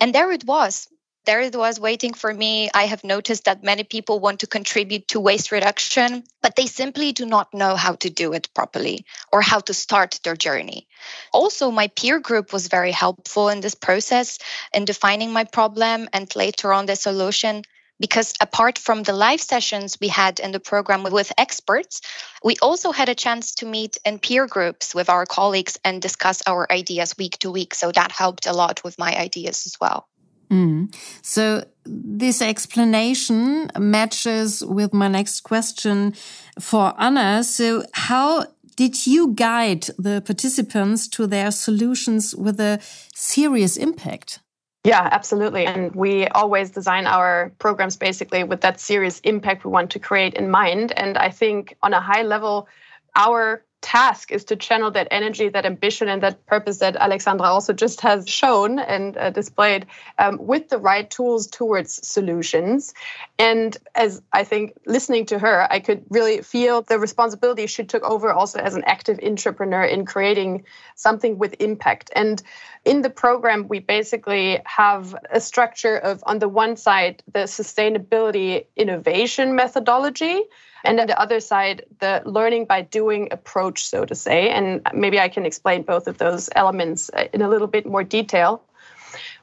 And 0.00 0.14
there 0.14 0.32
it 0.32 0.44
was. 0.44 0.88
There 1.24 1.40
it 1.40 1.54
was 1.54 1.78
waiting 1.78 2.14
for 2.14 2.34
me. 2.34 2.68
I 2.74 2.86
have 2.86 3.04
noticed 3.04 3.44
that 3.44 3.62
many 3.62 3.84
people 3.84 4.18
want 4.18 4.40
to 4.40 4.48
contribute 4.48 5.06
to 5.08 5.20
waste 5.20 5.52
reduction, 5.52 6.24
but 6.42 6.56
they 6.56 6.66
simply 6.66 7.12
do 7.12 7.26
not 7.26 7.54
know 7.54 7.76
how 7.76 7.94
to 8.02 8.10
do 8.10 8.32
it 8.32 8.48
properly 8.54 9.06
or 9.32 9.40
how 9.40 9.60
to 9.60 9.74
start 9.74 10.18
their 10.24 10.34
journey. 10.34 10.88
Also, 11.32 11.70
my 11.70 11.86
peer 11.88 12.18
group 12.18 12.52
was 12.52 12.66
very 12.66 12.90
helpful 12.90 13.50
in 13.50 13.60
this 13.60 13.76
process 13.76 14.38
in 14.74 14.84
defining 14.84 15.32
my 15.32 15.44
problem 15.44 16.08
and 16.12 16.34
later 16.34 16.72
on 16.72 16.86
the 16.86 16.96
solution 16.96 17.62
because 18.00 18.34
apart 18.40 18.78
from 18.78 19.02
the 19.02 19.12
live 19.12 19.40
sessions 19.40 19.98
we 20.00 20.08
had 20.08 20.40
in 20.40 20.52
the 20.52 20.60
program 20.60 21.04
with 21.04 21.32
experts, 21.38 22.00
we 22.42 22.56
also 22.60 22.92
had 22.92 23.08
a 23.08 23.14
chance 23.14 23.54
to 23.56 23.66
meet 23.66 23.96
in 24.04 24.18
peer 24.18 24.46
groups 24.46 24.94
with 24.94 25.08
our 25.08 25.26
colleagues 25.26 25.78
and 25.84 26.02
discuss 26.02 26.42
our 26.46 26.70
ideas 26.70 27.14
week 27.16 27.38
to 27.38 27.50
week. 27.50 27.74
So 27.74 27.92
that 27.92 28.12
helped 28.12 28.46
a 28.46 28.52
lot 28.52 28.82
with 28.84 28.98
my 28.98 29.16
ideas 29.16 29.66
as 29.66 29.76
well. 29.80 30.08
Mm. 30.50 30.94
So 31.22 31.64
this 31.86 32.42
explanation 32.42 33.70
matches 33.78 34.62
with 34.62 34.92
my 34.92 35.08
next 35.08 35.40
question 35.40 36.14
for 36.60 36.94
Anna. 37.00 37.42
So 37.42 37.84
how 37.94 38.46
did 38.76 39.06
you 39.06 39.32
guide 39.34 39.86
the 39.98 40.22
participants 40.24 41.08
to 41.08 41.26
their 41.26 41.50
solutions 41.50 42.34
with 42.34 42.60
a 42.60 42.80
serious 43.14 43.76
impact? 43.76 44.40
Yeah, 44.84 45.08
absolutely. 45.12 45.64
And 45.64 45.94
we 45.94 46.26
always 46.28 46.70
design 46.70 47.06
our 47.06 47.52
programs 47.58 47.96
basically 47.96 48.42
with 48.42 48.62
that 48.62 48.80
serious 48.80 49.20
impact 49.20 49.64
we 49.64 49.70
want 49.70 49.90
to 49.92 50.00
create 50.00 50.34
in 50.34 50.50
mind. 50.50 50.92
And 50.96 51.16
I 51.16 51.30
think 51.30 51.76
on 51.82 51.94
a 51.94 52.00
high 52.00 52.22
level, 52.22 52.66
our 53.14 53.64
task 53.82 54.32
is 54.32 54.44
to 54.44 54.56
channel 54.56 54.90
that 54.92 55.08
energy, 55.10 55.48
that 55.48 55.66
ambition, 55.66 56.08
and 56.08 56.22
that 56.22 56.46
purpose 56.46 56.78
that 56.78 56.96
Alexandra 56.96 57.46
also 57.46 57.72
just 57.72 58.00
has 58.00 58.28
shown 58.28 58.78
and 58.78 59.16
uh, 59.16 59.30
displayed 59.30 59.86
um, 60.18 60.38
with 60.40 60.68
the 60.68 60.78
right 60.78 61.10
tools 61.10 61.46
towards 61.46 62.06
solutions. 62.06 62.94
And 63.38 63.76
as 63.94 64.22
I 64.32 64.44
think 64.44 64.72
listening 64.86 65.26
to 65.26 65.38
her, 65.38 65.66
I 65.70 65.80
could 65.80 66.04
really 66.08 66.40
feel 66.42 66.82
the 66.82 66.98
responsibility 66.98 67.66
she 67.66 67.84
took 67.84 68.04
over 68.04 68.32
also 68.32 68.60
as 68.60 68.74
an 68.74 68.84
active 68.86 69.18
entrepreneur 69.22 69.84
in 69.84 70.06
creating 70.06 70.64
something 70.94 71.36
with 71.36 71.54
impact. 71.60 72.10
And 72.14 72.42
in 72.84 73.02
the 73.02 73.10
program, 73.10 73.68
we 73.68 73.80
basically 73.80 74.60
have 74.64 75.14
a 75.30 75.40
structure 75.40 75.96
of, 75.96 76.22
on 76.26 76.38
the 76.38 76.48
one 76.48 76.76
side, 76.76 77.22
the 77.32 77.40
sustainability 77.40 78.66
innovation 78.76 79.54
methodology 79.54 80.42
and 80.84 80.98
then 80.98 81.06
the 81.06 81.20
other 81.20 81.40
side, 81.40 81.84
the 81.98 82.22
learning 82.24 82.66
by 82.66 82.82
doing 82.82 83.28
approach, 83.30 83.86
so 83.86 84.04
to 84.04 84.14
say. 84.14 84.50
And 84.50 84.80
maybe 84.92 85.18
I 85.20 85.28
can 85.28 85.46
explain 85.46 85.82
both 85.82 86.06
of 86.06 86.18
those 86.18 86.48
elements 86.54 87.10
uh, 87.12 87.28
in 87.32 87.42
a 87.42 87.48
little 87.48 87.68
bit 87.68 87.86
more 87.86 88.04
detail. 88.04 88.62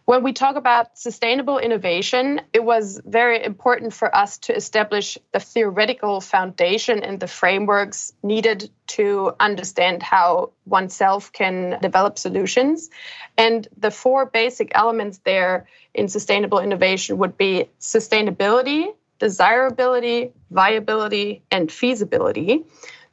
When 0.10 0.24
we 0.24 0.34
talk 0.34 0.56
about 0.56 0.98
sustainable 0.98 1.60
innovation, 1.60 2.42
it 2.52 2.64
was 2.64 3.00
very 3.06 3.46
important 3.46 3.94
for 3.94 4.10
us 4.16 4.40
to 4.40 4.56
establish 4.56 5.20
the 5.34 5.40
theoretical 5.40 6.20
foundation 6.20 7.04
and 7.04 7.20
the 7.20 7.28
frameworks 7.28 8.12
needed 8.24 8.72
to 8.98 9.36
understand 9.40 10.02
how 10.02 10.50
oneself 10.66 11.32
can 11.32 11.78
develop 11.80 12.18
solutions. 12.18 12.90
And 13.38 13.68
the 13.78 13.92
four 13.92 14.26
basic 14.26 14.72
elements 14.74 15.20
there 15.26 15.68
in 15.94 16.08
sustainable 16.08 16.58
innovation 16.58 17.20
would 17.20 17.38
be 17.38 17.70
sustainability, 17.80 18.88
desirability, 19.20 20.32
viability, 20.50 21.44
and 21.52 21.72
feasibility. 21.72 22.64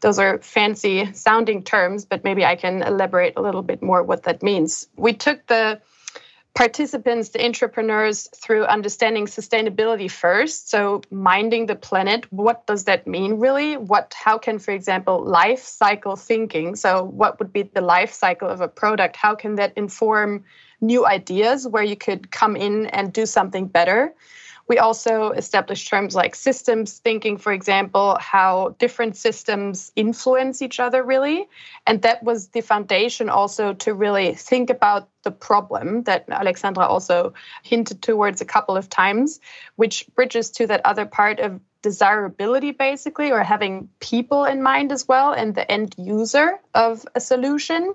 Those 0.00 0.18
are 0.18 0.38
fancy 0.38 1.12
sounding 1.12 1.62
terms, 1.62 2.04
but 2.04 2.22
maybe 2.25 2.44
I 2.44 2.56
can 2.56 2.82
elaborate 2.82 3.34
a 3.36 3.42
little 3.42 3.62
bit 3.62 3.82
more 3.82 4.02
what 4.02 4.25
that 4.25 4.42
means. 4.42 4.88
We 4.96 5.12
took 5.14 5.46
the 5.46 5.80
participants, 6.54 7.30
the 7.30 7.44
entrepreneurs, 7.44 8.28
through 8.34 8.64
understanding 8.64 9.26
sustainability 9.26 10.10
first. 10.10 10.70
So, 10.70 11.02
minding 11.10 11.66
the 11.66 11.76
planet, 11.76 12.30
what 12.32 12.66
does 12.66 12.84
that 12.84 13.06
mean 13.06 13.34
really? 13.34 13.76
What, 13.76 14.14
how 14.16 14.38
can, 14.38 14.58
for 14.58 14.70
example, 14.70 15.22
life 15.22 15.62
cycle 15.62 16.16
thinking, 16.16 16.75
so 16.75 17.04
what 17.04 17.38
would 17.38 17.52
be 17.52 17.62
the 17.62 17.82
life 17.82 18.12
cycle 18.12 18.48
of 18.48 18.62
a 18.62 18.68
product, 18.68 19.16
how 19.16 19.34
can 19.34 19.56
that 19.56 19.75
inform 19.76 20.44
new 20.80 21.06
ideas 21.06 21.68
where 21.68 21.82
you 21.82 21.96
could 21.96 22.30
come 22.30 22.56
in 22.56 22.86
and 22.86 23.12
do 23.12 23.26
something 23.26 23.66
better? 23.66 24.14
We 24.68 24.78
also 24.78 25.30
established 25.30 25.88
terms 25.88 26.14
like 26.14 26.35
systems 26.35 26.99
thinking, 26.99 27.37
for 27.37 27.52
example, 27.52 28.16
how 28.20 28.75
different 28.78 29.16
systems 29.16 29.92
influence 29.94 30.61
each 30.61 30.80
other, 30.80 31.02
really. 31.02 31.49
And 31.87 32.02
that 32.02 32.23
was 32.23 32.49
the 32.49 32.62
foundation 32.62 33.28
also 33.28 33.75
to 33.75 33.94
really 33.94 34.35
think 34.35 34.70
about 34.70 35.08
the 35.23 35.30
problem 35.30 36.02
that 36.04 36.25
Alexandra 36.28 36.85
also 36.85 37.35
hinted 37.62 38.02
towards 38.02 38.40
a 38.40 38.44
couple 38.44 38.76
of 38.76 38.88
times, 38.88 39.40
which 39.76 40.06
bridges 40.14 40.50
to 40.52 40.66
that 40.66 40.85
other 40.85 41.06
part 41.06 41.38
of 41.38 41.61
desirability, 41.82 42.73
basically, 42.73 43.30
or 43.30 43.44
having 43.44 43.88
people 44.00 44.44
in 44.44 44.62
mind 44.62 44.90
as 44.90 45.06
well 45.06 45.32
and 45.32 45.54
the 45.54 45.70
end 45.70 45.94
user 45.96 46.58
of 46.75 47.06
a 47.14 47.20
solution. 47.20 47.94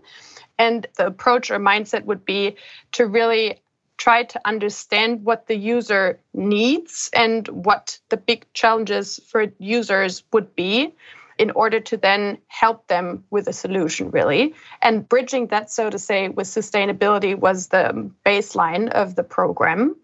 And 0.57 0.87
the 0.95 1.07
approach 1.07 1.51
or 1.51 1.59
mindset 1.59 2.05
would 2.05 2.23
be 2.23 2.55
to 2.93 3.05
really 3.07 3.61
try 4.01 4.24
to 4.24 4.41
understand 4.46 5.24
what 5.24 5.46
the 5.46 5.55
user 5.55 6.20
needs 6.34 7.12
and 7.13 7.48
what 7.50 8.00
the 8.10 8.17
big 8.17 8.51
challenges 8.51 9.20
for 9.29 9.46
users 9.60 10.24
would 10.34 10.55
be 10.55 10.91
in 11.38 11.51
order 11.51 11.79
to 11.79 11.98
then 11.98 12.39
help 12.48 12.88
them 12.88 13.24
with 13.29 13.48
a 13.48 13.53
solution, 13.53 14.10
really. 14.10 14.55
And 14.81 15.08
bridging 15.08 15.48
that, 15.48 15.70
so 15.70 15.91
to 15.91 16.00
say, 16.00 16.29
with 16.29 16.48
sustainability 16.48 17.38
was 17.38 17.67
the 17.67 18.10
baseline 18.25 18.89
of 18.89 19.15
the 19.15 19.24
program. 19.24 19.96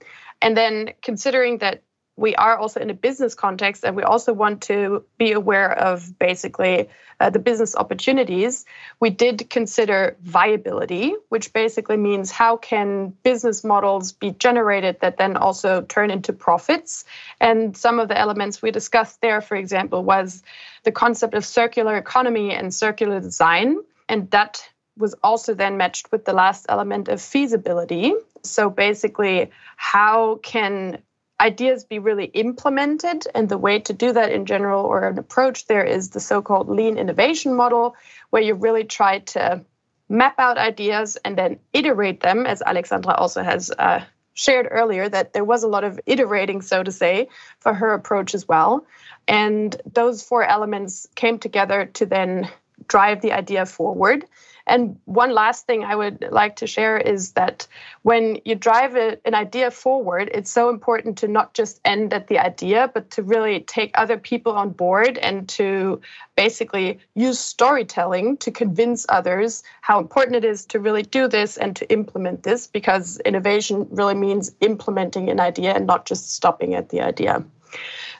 And 0.43 0.55
then 0.55 0.93
considering 1.01 1.57
that 1.57 1.81
we 2.17 2.35
are 2.35 2.57
also 2.57 2.79
in 2.79 2.89
a 2.89 2.95
business 2.95 3.35
context 3.35 3.85
and 3.85 3.95
we 3.95 4.01
also 4.01 4.33
want 4.33 4.63
to 4.63 5.05
be 5.19 5.31
aware 5.31 5.71
of 5.71 6.17
basically 6.17 6.89
uh, 7.19 7.29
the 7.29 7.39
business 7.39 7.75
opportunities, 7.75 8.65
we 8.99 9.11
did 9.11 9.49
consider 9.49 10.17
viability, 10.21 11.13
which 11.29 11.53
basically 11.53 11.97
means 11.97 12.31
how 12.31 12.57
can 12.57 13.09
business 13.23 13.63
models 13.63 14.11
be 14.11 14.31
generated 14.31 14.99
that 15.01 15.17
then 15.17 15.37
also 15.37 15.81
turn 15.81 16.09
into 16.09 16.33
profits. 16.33 17.05
And 17.39 17.77
some 17.77 17.99
of 17.99 18.07
the 18.07 18.17
elements 18.17 18.61
we 18.61 18.71
discussed 18.71 19.21
there, 19.21 19.39
for 19.39 19.55
example, 19.55 20.03
was 20.03 20.41
the 20.83 20.91
concept 20.91 21.35
of 21.35 21.45
circular 21.45 21.97
economy 21.97 22.51
and 22.53 22.73
circular 22.73 23.19
design. 23.19 23.77
And 24.09 24.29
that 24.31 24.67
was 24.97 25.13
also 25.23 25.53
then 25.53 25.77
matched 25.77 26.11
with 26.11 26.25
the 26.25 26.33
last 26.33 26.65
element 26.69 27.09
of 27.09 27.21
feasibility. 27.21 28.13
So 28.43 28.69
basically, 28.71 29.51
how 29.75 30.39
can 30.41 30.99
ideas 31.39 31.83
be 31.83 31.99
really 31.99 32.25
implemented. 32.25 33.27
And 33.33 33.47
the 33.47 33.57
way 33.57 33.79
to 33.79 33.93
do 33.93 34.13
that 34.13 34.31
in 34.31 34.45
general, 34.45 34.85
or 34.85 35.07
an 35.07 35.19
approach 35.19 35.67
there, 35.67 35.83
is 35.83 36.09
the 36.09 36.19
so 36.19 36.41
called 36.41 36.69
lean 36.69 36.97
innovation 36.97 37.55
model, 37.55 37.95
where 38.29 38.41
you 38.41 38.55
really 38.55 38.83
try 38.83 39.19
to 39.19 39.63
map 40.09 40.39
out 40.39 40.57
ideas 40.57 41.17
and 41.23 41.37
then 41.37 41.59
iterate 41.73 42.21
them, 42.21 42.45
as 42.45 42.61
Alexandra 42.61 43.13
also 43.13 43.43
has 43.43 43.71
uh, 43.71 44.03
shared 44.33 44.67
earlier, 44.71 45.09
that 45.09 45.33
there 45.33 45.43
was 45.43 45.63
a 45.63 45.67
lot 45.67 45.83
of 45.83 45.99
iterating, 46.05 46.61
so 46.61 46.83
to 46.83 46.91
say, 46.91 47.27
for 47.59 47.73
her 47.73 47.93
approach 47.93 48.33
as 48.33 48.47
well. 48.47 48.85
And 49.27 49.75
those 49.91 50.23
four 50.23 50.43
elements 50.43 51.07
came 51.15 51.39
together 51.39 51.85
to 51.95 52.05
then 52.05 52.49
drive 52.87 53.21
the 53.21 53.31
idea 53.31 53.65
forward. 53.65 54.25
And 54.69 54.99
one 55.05 55.33
last 55.33 55.65
thing 55.65 55.85
I 55.85 55.95
would 55.95 56.27
like 56.29 56.57
to 56.57 56.67
share 56.67 56.97
is 56.97 57.31
that 57.31 57.65
when 58.01 58.39
you 58.43 58.53
drive 58.53 58.97
a, 58.97 59.17
an 59.25 59.33
idea 59.33 59.71
forward, 59.71 60.29
it's 60.33 60.51
so 60.51 60.69
important 60.69 61.17
to 61.19 61.27
not 61.29 61.53
just 61.53 61.79
end 61.85 62.13
at 62.13 62.27
the 62.27 62.37
idea, 62.37 62.91
but 62.93 63.09
to 63.11 63.23
really 63.23 63.61
take 63.61 63.91
other 63.93 64.17
people 64.17 64.51
on 64.51 64.71
board 64.71 65.17
and 65.19 65.47
to 65.49 66.01
basically 66.35 66.99
use 67.15 67.39
storytelling 67.39 68.35
to 68.37 68.51
convince 68.51 69.05
others 69.07 69.63
how 69.79 69.99
important 69.99 70.35
it 70.35 70.43
is 70.43 70.65
to 70.65 70.81
really 70.81 71.03
do 71.03 71.29
this 71.29 71.55
and 71.55 71.73
to 71.77 71.89
implement 71.89 72.43
this, 72.43 72.67
because 72.67 73.21
innovation 73.21 73.87
really 73.89 74.15
means 74.15 74.51
implementing 74.59 75.29
an 75.29 75.39
idea 75.39 75.73
and 75.73 75.87
not 75.87 76.05
just 76.05 76.33
stopping 76.33 76.75
at 76.75 76.89
the 76.89 76.99
idea. 76.99 77.41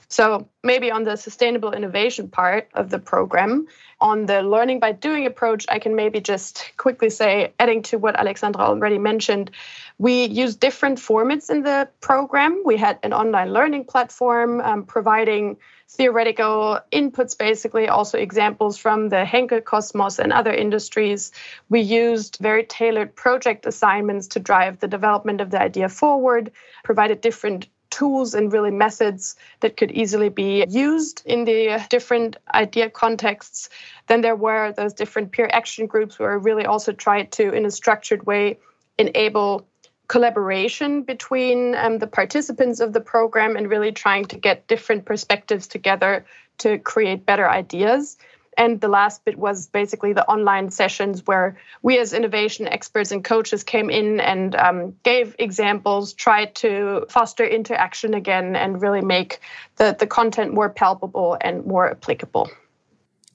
So, 0.10 0.48
maybe 0.64 0.90
on 0.90 1.04
the 1.04 1.18
sustainable 1.18 1.74
innovation 1.74 2.30
part 2.30 2.70
of 2.74 2.90
the 2.90 2.98
program, 2.98 3.68
on 4.00 4.26
the 4.26 4.42
learning 4.42 4.80
by 4.80 4.94
doing 4.94 5.26
approach, 5.26 5.66
I 5.68 5.80
can 5.80 5.96
maybe 5.96 6.22
just 6.22 6.72
quickly 6.78 7.10
say, 7.10 7.54
adding 7.60 7.84
to 7.84 7.98
what 7.98 8.16
Alexandra 8.16 8.64
already 8.64 9.00
mentioned, 9.00 9.52
we 9.98 10.26
use 10.26 10.56
different 10.56 11.00
formats 11.00 11.50
in 11.50 11.64
the 11.64 11.90
program. 12.00 12.62
We 12.64 12.78
had 12.78 13.00
an 13.04 13.12
online 13.12 13.52
learning 13.52 13.86
platform 13.86 14.62
um, 14.62 14.86
providing 14.86 15.58
theoretical 15.90 16.80
inputs, 16.92 17.38
basically, 17.38 17.88
also 17.88 18.18
examples 18.18 18.78
from 18.78 19.10
the 19.10 19.26
Henkel 19.26 19.62
Cosmos 19.62 20.20
and 20.20 20.32
other 20.32 20.54
industries. 20.54 21.32
We 21.70 21.82
used 21.82 22.38
very 22.40 22.64
tailored 22.64 23.16
project 23.16 23.66
assignments 23.66 24.28
to 24.28 24.40
drive 24.40 24.80
the 24.80 24.88
development 24.88 25.42
of 25.42 25.50
the 25.50 25.62
idea 25.62 25.90
forward, 25.90 26.52
provided 26.84 27.22
different 27.22 27.68
tools 27.90 28.34
and 28.34 28.52
really 28.52 28.72
methods 28.72 29.36
that 29.60 29.78
could 29.78 29.92
easily 29.92 30.30
be 30.30 30.66
used 30.70 31.22
in 31.26 31.46
the 31.46 31.86
different 31.90 32.38
idea 32.54 32.90
contexts. 32.90 33.70
Then 34.08 34.22
there 34.22 34.36
were 34.36 34.72
those 34.74 34.94
different 34.94 35.32
peer 35.32 35.50
action 35.52 35.88
groups 35.88 36.20
where 36.20 36.38
we 36.38 36.52
really 36.52 36.66
also 36.66 36.92
tried 36.92 37.32
to, 37.34 37.52
in 37.54 37.66
a 37.66 37.72
structured 37.72 38.26
way, 38.26 38.60
enable 38.98 39.68
collaboration 40.08 41.04
between 41.04 41.76
um, 41.76 42.00
the 42.00 42.08
participants 42.08 42.80
of 42.80 42.94
the 42.94 43.02
program 43.02 43.56
and 43.56 43.70
really 43.70 43.92
trying 43.92 44.26
to 44.26 44.38
get 44.38 44.68
different 44.68 45.06
perspectives 45.06 45.68
together 45.68 46.26
to 46.60 46.80
create 46.80 47.26
better 47.26 47.50
ideas. 47.50 48.18
And 48.58 48.82
the 48.82 48.88
last 48.88 49.24
bit 49.24 49.38
was 49.38 49.68
basically 49.68 50.14
the 50.14 50.28
online 50.28 50.72
sessions 50.72 51.26
where 51.28 51.56
we, 51.84 52.00
as 52.00 52.12
innovation 52.12 52.68
experts 52.68 53.12
and 53.12 53.24
coaches, 53.24 53.64
came 53.64 53.92
in 53.92 54.20
and 54.20 54.56
um, 54.56 54.96
gave 55.04 55.36
examples, 55.38 56.14
tried 56.14 56.56
to 56.56 57.06
foster 57.08 57.46
interaction 57.46 58.16
again, 58.16 58.56
and 58.56 58.82
really 58.82 59.02
make 59.02 59.40
the, 59.76 59.96
the 59.98 60.08
content 60.08 60.54
more 60.54 60.70
palpable 60.70 61.38
and 61.40 61.66
more 61.68 61.92
applicable. 61.92 62.50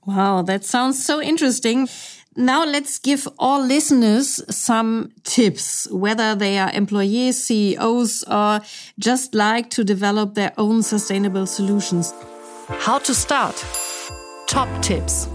Wow, 0.05 0.43
that 0.43 0.65
sounds 0.65 1.05
so 1.05 1.23
interesting. 1.23 1.89
Now 2.35 2.65
let's 2.65 2.99
give 2.99 3.29
all 3.39 3.65
listeners 3.65 4.43
some 4.53 5.13
tips, 5.23 5.87
whether 5.93 6.35
they 6.35 6.59
are 6.59 6.73
employees, 6.73 7.45
CEOs, 7.45 8.25
or 8.25 8.61
just 8.99 9.35
like 9.35 9.71
to 9.71 9.85
develop 9.85 10.35
their 10.35 10.53
own 10.59 10.83
sustainable 10.83 11.47
solutions. 11.47 12.13
How 12.69 12.99
to 13.01 13.15
start 13.15 13.65
top 14.53 14.83
tips. 14.83 15.29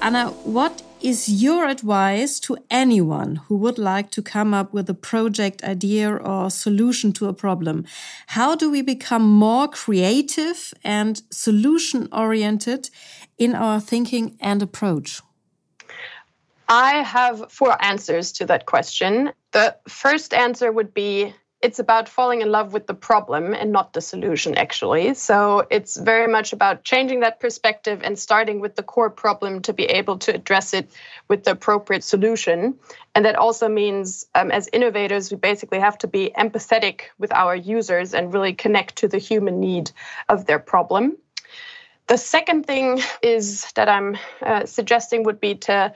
Anna, 0.00 0.28
what 0.44 0.80
is 1.00 1.28
your 1.42 1.66
advice 1.66 2.38
to 2.38 2.56
anyone 2.70 3.34
who 3.48 3.56
would 3.56 3.78
like 3.78 4.12
to 4.12 4.22
come 4.22 4.54
up 4.54 4.72
with 4.72 4.88
a 4.88 4.94
project 4.94 5.64
idea 5.64 6.14
or 6.14 6.48
solution 6.48 7.12
to 7.14 7.26
a 7.26 7.32
problem? 7.32 7.84
How 8.28 8.54
do 8.54 8.70
we 8.70 8.80
become 8.80 9.28
more 9.28 9.66
creative 9.66 10.72
and 10.84 11.20
solution 11.32 12.08
oriented 12.12 12.90
in 13.38 13.56
our 13.56 13.80
thinking 13.80 14.36
and 14.40 14.62
approach? 14.62 15.20
I 16.68 17.02
have 17.02 17.50
four 17.50 17.74
answers 17.82 18.30
to 18.34 18.46
that 18.46 18.66
question. 18.66 19.32
The 19.50 19.74
first 19.88 20.32
answer 20.32 20.70
would 20.70 20.94
be 20.94 21.34
it's 21.62 21.78
about 21.78 22.08
falling 22.08 22.42
in 22.42 22.50
love 22.50 22.72
with 22.72 22.86
the 22.86 22.94
problem 22.94 23.54
and 23.54 23.70
not 23.70 23.92
the 23.92 24.00
solution, 24.00 24.58
actually. 24.58 25.14
So 25.14 25.64
it's 25.70 25.96
very 25.96 26.26
much 26.26 26.52
about 26.52 26.82
changing 26.82 27.20
that 27.20 27.38
perspective 27.38 28.00
and 28.02 28.18
starting 28.18 28.60
with 28.60 28.74
the 28.74 28.82
core 28.82 29.10
problem 29.10 29.62
to 29.62 29.72
be 29.72 29.84
able 29.84 30.18
to 30.18 30.34
address 30.34 30.74
it 30.74 30.90
with 31.28 31.44
the 31.44 31.52
appropriate 31.52 32.02
solution. 32.02 32.74
And 33.14 33.24
that 33.24 33.36
also 33.36 33.68
means, 33.68 34.26
um, 34.34 34.50
as 34.50 34.68
innovators, 34.72 35.30
we 35.30 35.36
basically 35.36 35.78
have 35.78 35.98
to 35.98 36.08
be 36.08 36.32
empathetic 36.36 37.02
with 37.18 37.32
our 37.32 37.54
users 37.54 38.12
and 38.12 38.34
really 38.34 38.54
connect 38.54 38.96
to 38.96 39.08
the 39.08 39.18
human 39.18 39.60
need 39.60 39.92
of 40.28 40.46
their 40.46 40.58
problem. 40.58 41.16
The 42.08 42.18
second 42.18 42.66
thing 42.66 43.00
is 43.22 43.70
that 43.76 43.88
I'm 43.88 44.18
uh, 44.42 44.66
suggesting 44.66 45.22
would 45.22 45.40
be 45.40 45.54
to 45.54 45.94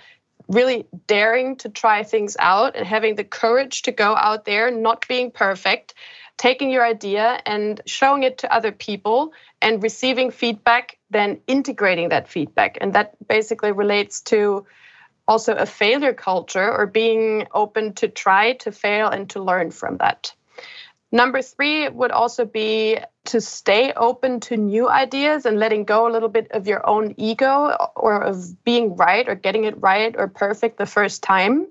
really 0.49 0.87
daring 1.07 1.57
to 1.57 1.69
try 1.69 2.03
things 2.03 2.37
out 2.39 2.77
and 2.77 2.87
having 2.87 3.17
the 3.17 3.25
courage 3.25 3.83
to 3.83 3.93
go 3.93 4.15
out 4.15 4.45
there, 4.45 4.71
not 4.71 5.07
being 5.09 5.31
perfect, 5.31 5.95
taking 6.37 6.71
your 6.71 6.85
idea 6.85 7.41
and 7.47 7.81
showing 7.87 8.23
it 8.23 8.39
to 8.39 8.53
other 8.53 8.73
people 8.73 9.33
and 9.61 9.83
receiving 9.83 10.31
feedback, 10.31 10.99
then 11.11 11.41
integrating 11.47 12.11
that 12.11 12.29
feedback. 12.29 12.79
And 12.81 12.93
that 12.95 13.17
basically 13.27 13.73
relates 13.73 14.21
to 14.23 14.67
also 15.27 15.55
a 15.55 15.67
failure 15.67 16.13
culture 16.13 16.71
or 16.71 16.87
being 16.87 17.47
open 17.53 17.95
to 17.95 18.09
try, 18.09 18.53
to 18.55 18.71
fail, 18.71 19.09
and 19.09 19.29
to 19.31 19.43
learn 19.43 19.71
from 19.71 19.97
that. 19.97 20.33
Number 21.13 21.41
three 21.41 21.89
would 21.89 22.11
also 22.11 22.45
be 22.45 22.99
to 23.27 23.41
stay 23.41 23.93
open 23.93 24.41
to 24.41 24.57
new 24.57 24.89
ideas 24.89 25.47
and 25.47 25.59
letting 25.59 25.85
go 25.85 26.09
a 26.09 26.13
little 26.13 26.29
bit 26.29 26.51
of 26.51 26.67
your 26.67 26.87
own 26.89 27.15
ego 27.17 27.77
or 27.95 28.21
of 28.23 28.65
being 28.65 28.97
right 28.97 29.29
or 29.29 29.35
getting 29.35 29.65
it 29.65 29.81
right 29.81 30.15
or 30.19 30.29
perfect 30.29 30.79
the 30.79 30.87
first 30.87 31.23
time. 31.23 31.67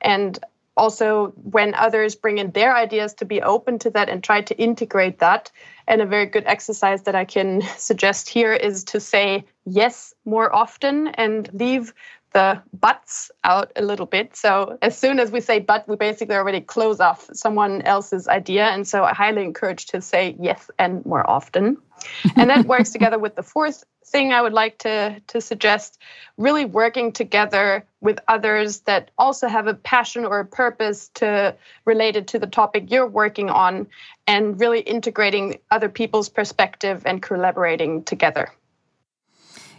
And 0.00 0.38
also, 0.76 1.28
when 1.36 1.74
others 1.74 2.14
bring 2.14 2.36
in 2.36 2.50
their 2.50 2.76
ideas, 2.76 3.14
to 3.14 3.24
be 3.24 3.40
open 3.40 3.78
to 3.78 3.90
that 3.90 4.10
and 4.10 4.22
try 4.22 4.42
to 4.42 4.56
integrate 4.58 5.20
that. 5.20 5.50
And 5.88 6.02
a 6.02 6.06
very 6.06 6.26
good 6.26 6.44
exercise 6.46 7.02
that 7.04 7.14
I 7.14 7.24
can 7.24 7.62
suggest 7.78 8.28
here 8.28 8.52
is 8.52 8.84
to 8.84 9.00
say 9.00 9.46
yes 9.64 10.14
more 10.24 10.54
often 10.54 11.08
and 11.08 11.48
leave 11.54 11.94
the 12.36 12.62
buts 12.78 13.30
out 13.44 13.72
a 13.76 13.82
little 13.82 14.04
bit. 14.04 14.36
So 14.36 14.76
as 14.82 14.98
soon 14.98 15.18
as 15.18 15.30
we 15.30 15.40
say 15.40 15.58
but, 15.58 15.88
we 15.88 15.96
basically 15.96 16.36
already 16.36 16.60
close 16.60 17.00
off 17.00 17.30
someone 17.32 17.80
else's 17.80 18.28
idea. 18.28 18.66
And 18.66 18.86
so 18.86 19.04
I 19.04 19.14
highly 19.14 19.42
encourage 19.42 19.86
to 19.86 20.02
say 20.02 20.36
yes 20.38 20.70
and 20.78 21.04
more 21.06 21.28
often. 21.28 21.78
and 22.36 22.50
that 22.50 22.66
works 22.66 22.90
together 22.90 23.18
with 23.18 23.36
the 23.36 23.42
fourth 23.42 23.84
thing 24.04 24.34
I 24.34 24.42
would 24.42 24.52
like 24.52 24.76
to, 24.80 25.18
to 25.28 25.40
suggest 25.40 25.98
really 26.36 26.66
working 26.66 27.10
together 27.10 27.86
with 28.02 28.18
others 28.28 28.80
that 28.80 29.10
also 29.16 29.48
have 29.48 29.66
a 29.66 29.72
passion 29.72 30.26
or 30.26 30.40
a 30.40 30.44
purpose 30.44 31.08
to 31.14 31.56
related 31.86 32.28
to 32.28 32.38
the 32.38 32.46
topic 32.46 32.90
you're 32.90 33.06
working 33.06 33.48
on 33.48 33.86
and 34.26 34.60
really 34.60 34.80
integrating 34.80 35.58
other 35.70 35.88
people's 35.88 36.28
perspective 36.28 37.02
and 37.06 37.22
collaborating 37.22 38.04
together. 38.04 38.52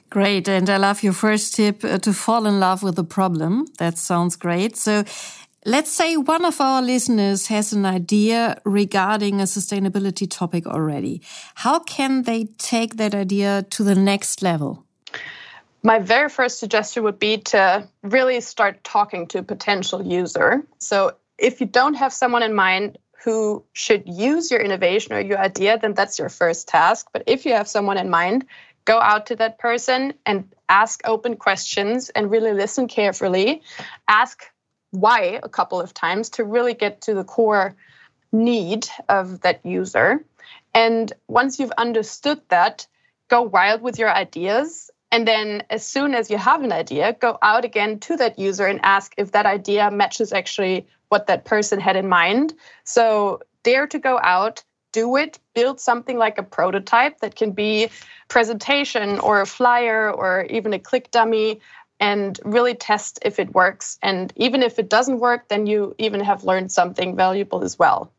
Great. 0.09 0.47
And 0.47 0.69
I 0.69 0.77
love 0.77 1.03
your 1.03 1.13
first 1.13 1.55
tip 1.55 1.83
uh, 1.83 1.97
to 1.99 2.13
fall 2.13 2.45
in 2.45 2.59
love 2.59 2.81
with 2.81 2.95
the 2.95 3.03
problem. 3.03 3.67
That 3.77 3.97
sounds 3.97 4.35
great. 4.35 4.77
So 4.77 5.03
let's 5.65 5.91
say 5.91 6.15
one 6.15 6.45
of 6.45 6.61
our 6.61 6.81
listeners 6.81 7.47
has 7.47 7.73
an 7.73 7.85
idea 7.85 8.61
regarding 8.63 9.41
a 9.41 9.43
sustainability 9.43 10.29
topic 10.29 10.65
already. 10.65 11.21
How 11.55 11.79
can 11.79 12.23
they 12.23 12.45
take 12.57 12.95
that 12.97 13.13
idea 13.13 13.65
to 13.71 13.83
the 13.83 13.95
next 13.95 14.41
level? 14.41 14.85
My 15.83 15.99
very 15.99 16.29
first 16.29 16.59
suggestion 16.59 17.03
would 17.03 17.19
be 17.19 17.37
to 17.37 17.87
really 18.01 18.39
start 18.41 18.83
talking 18.83 19.27
to 19.27 19.39
a 19.39 19.43
potential 19.43 20.01
user. 20.05 20.63
So 20.79 21.17
if 21.37 21.59
you 21.59 21.67
don't 21.67 21.95
have 21.95 22.13
someone 22.13 22.43
in 22.43 22.55
mind, 22.55 22.97
who 23.23 23.63
should 23.73 24.03
use 24.05 24.51
your 24.51 24.61
innovation 24.61 25.11
or 25.13 25.19
your 25.19 25.37
idea, 25.39 25.77
then 25.77 25.93
that's 25.93 26.17
your 26.17 26.29
first 26.29 26.67
task. 26.67 27.07
But 27.11 27.23
if 27.27 27.45
you 27.45 27.53
have 27.53 27.67
someone 27.67 27.97
in 27.97 28.09
mind, 28.09 28.45
go 28.87 28.99
out 29.01 29.25
to 29.27 29.35
that 29.35 29.59
person 29.59 30.13
and 30.25 30.49
ask 30.69 31.01
open 31.03 31.35
questions 31.35 32.09
and 32.09 32.31
really 32.31 32.53
listen 32.53 32.87
carefully. 32.87 33.61
Ask 34.07 34.45
why 34.91 35.39
a 35.43 35.49
couple 35.49 35.79
of 35.81 35.93
times 35.93 36.29
to 36.31 36.45
really 36.45 36.73
get 36.73 37.01
to 37.01 37.13
the 37.13 37.25
core 37.25 37.75
need 38.31 38.87
of 39.09 39.41
that 39.41 39.65
user. 39.65 40.25
And 40.73 41.11
once 41.27 41.59
you've 41.59 41.77
understood 41.77 42.39
that, 42.47 42.87
go 43.27 43.41
wild 43.41 43.81
with 43.81 43.99
your 43.99 44.09
ideas. 44.09 44.89
And 45.11 45.27
then, 45.27 45.63
as 45.69 45.85
soon 45.85 46.13
as 46.13 46.29
you 46.29 46.37
have 46.37 46.63
an 46.63 46.71
idea, 46.71 47.13
go 47.13 47.37
out 47.41 47.65
again 47.65 47.99
to 48.01 48.17
that 48.17 48.39
user 48.39 48.65
and 48.65 48.79
ask 48.83 49.13
if 49.17 49.33
that 49.33 49.45
idea 49.45 49.91
matches 49.91 50.31
actually 50.31 50.87
what 51.09 51.27
that 51.27 51.45
person 51.45 51.79
had 51.79 51.95
in 51.97 52.07
mind. 52.07 52.53
So, 52.83 53.41
dare 53.63 53.87
to 53.87 53.99
go 53.99 54.17
out, 54.21 54.63
do 54.97 55.15
it, 55.15 55.37
build 55.53 55.79
something 55.79 56.17
like 56.17 56.39
a 56.39 56.43
prototype 56.43 57.19
that 57.19 57.35
can 57.35 57.51
be 57.51 57.89
presentation 58.29 59.19
or 59.19 59.41
a 59.41 59.45
flyer 59.45 60.11
or 60.11 60.47
even 60.49 60.73
a 60.73 60.79
click 60.79 61.11
dummy 61.11 61.59
and 61.99 62.39
really 62.43 62.73
test 62.73 63.19
if 63.21 63.37
it 63.37 63.53
works. 63.53 63.99
And 64.01 64.33
even 64.35 64.63
if 64.63 64.79
it 64.79 64.89
doesn't 64.89 65.19
work, 65.19 65.49
then 65.49 65.67
you 65.67 65.93
even 65.99 66.21
have 66.21 66.43
learned 66.43 66.71
something 66.71 67.15
valuable 67.15 67.63
as 67.63 67.77
well. 67.77 68.11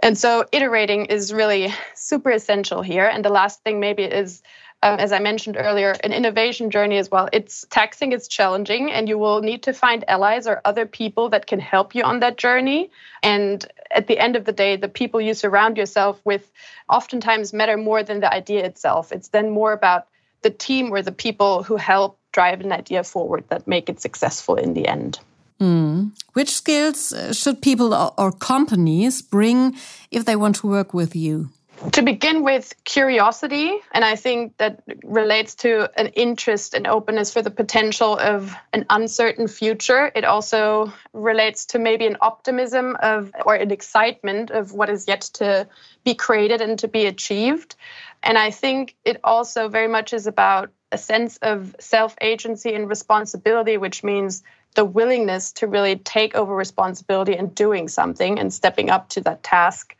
And 0.00 0.16
so 0.16 0.44
iterating 0.52 1.06
is 1.06 1.32
really 1.32 1.74
super 1.96 2.30
essential 2.30 2.80
here. 2.80 3.06
And 3.06 3.24
the 3.24 3.36
last 3.40 3.64
thing 3.64 3.80
maybe 3.80 4.04
is, 4.04 4.40
um, 4.82 5.00
as 5.00 5.10
I 5.10 5.18
mentioned 5.18 5.56
earlier, 5.58 5.96
an 6.04 6.12
innovation 6.12 6.70
journey 6.70 6.98
as 6.98 7.10
well. 7.10 7.28
It's 7.32 7.66
taxing, 7.68 8.12
it's 8.12 8.28
challenging, 8.28 8.92
and 8.92 9.08
you 9.08 9.18
will 9.18 9.42
need 9.42 9.64
to 9.64 9.72
find 9.72 10.04
allies 10.08 10.46
or 10.46 10.60
other 10.64 10.86
people 10.86 11.30
that 11.30 11.46
can 11.46 11.58
help 11.58 11.96
you 11.96 12.04
on 12.04 12.20
that 12.20 12.38
journey. 12.38 12.90
And 13.22 13.66
at 13.90 14.06
the 14.06 14.18
end 14.18 14.36
of 14.36 14.44
the 14.44 14.52
day, 14.52 14.76
the 14.76 14.88
people 14.88 15.20
you 15.20 15.34
surround 15.34 15.76
yourself 15.76 16.20
with 16.24 16.48
oftentimes 16.88 17.52
matter 17.52 17.76
more 17.76 18.04
than 18.04 18.20
the 18.20 18.32
idea 18.32 18.64
itself. 18.64 19.10
It's 19.10 19.28
then 19.28 19.50
more 19.50 19.72
about 19.72 20.06
the 20.42 20.50
team 20.50 20.92
or 20.92 21.02
the 21.02 21.12
people 21.12 21.64
who 21.64 21.76
help 21.76 22.16
drive 22.30 22.60
an 22.60 22.70
idea 22.70 23.02
forward 23.02 23.44
that 23.48 23.66
make 23.66 23.88
it 23.88 24.00
successful 24.00 24.54
in 24.54 24.74
the 24.74 24.86
end. 24.86 25.18
Mm. 25.60 26.12
Which 26.34 26.50
skills 26.50 27.12
uh, 27.12 27.32
should 27.32 27.60
people 27.60 27.92
or 28.16 28.30
companies 28.30 29.22
bring 29.22 29.74
if 30.12 30.24
they 30.24 30.36
want 30.36 30.54
to 30.56 30.68
work 30.68 30.94
with 30.94 31.16
you? 31.16 31.50
To 31.92 32.02
begin 32.02 32.42
with, 32.42 32.74
curiosity. 32.84 33.78
And 33.92 34.04
I 34.04 34.16
think 34.16 34.56
that 34.56 34.82
relates 35.04 35.54
to 35.56 35.88
an 35.98 36.08
interest 36.08 36.74
and 36.74 36.86
openness 36.86 37.32
for 37.32 37.40
the 37.40 37.50
potential 37.50 38.18
of 38.18 38.52
an 38.72 38.84
uncertain 38.90 39.46
future. 39.46 40.10
It 40.14 40.24
also 40.24 40.92
relates 41.12 41.66
to 41.66 41.78
maybe 41.78 42.06
an 42.06 42.16
optimism 42.20 42.96
of 43.00 43.32
or 43.44 43.54
an 43.54 43.70
excitement 43.70 44.50
of 44.50 44.72
what 44.72 44.90
is 44.90 45.06
yet 45.06 45.20
to 45.34 45.68
be 46.04 46.14
created 46.14 46.60
and 46.60 46.78
to 46.80 46.88
be 46.88 47.06
achieved. 47.06 47.76
And 48.24 48.36
I 48.36 48.50
think 48.50 48.96
it 49.04 49.20
also 49.22 49.68
very 49.68 49.88
much 49.88 50.12
is 50.12 50.26
about 50.26 50.70
a 50.90 50.98
sense 50.98 51.36
of 51.38 51.76
self 51.78 52.16
agency 52.20 52.74
and 52.74 52.88
responsibility, 52.88 53.76
which 53.76 54.02
means 54.02 54.42
the 54.74 54.84
willingness 54.84 55.52
to 55.52 55.66
really 55.66 55.96
take 55.96 56.34
over 56.34 56.54
responsibility 56.54 57.36
and 57.36 57.54
doing 57.54 57.88
something 57.88 58.38
and 58.38 58.52
stepping 58.52 58.90
up 58.90 59.08
to 59.10 59.20
that 59.22 59.42
task, 59.42 59.96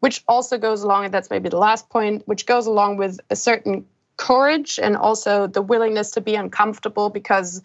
which 0.00 0.22
also 0.28 0.58
goes 0.58 0.82
along, 0.82 1.06
and 1.06 1.14
that's 1.14 1.30
maybe 1.30 1.48
the 1.48 1.58
last 1.58 1.88
point, 1.88 2.22
which 2.26 2.46
goes 2.46 2.66
along 2.66 2.96
with 2.96 3.20
a 3.30 3.36
certain 3.36 3.86
courage 4.16 4.78
and 4.82 4.96
also 4.96 5.46
the 5.46 5.62
willingness 5.62 6.12
to 6.12 6.20
be 6.20 6.34
uncomfortable 6.34 7.08
because 7.08 7.62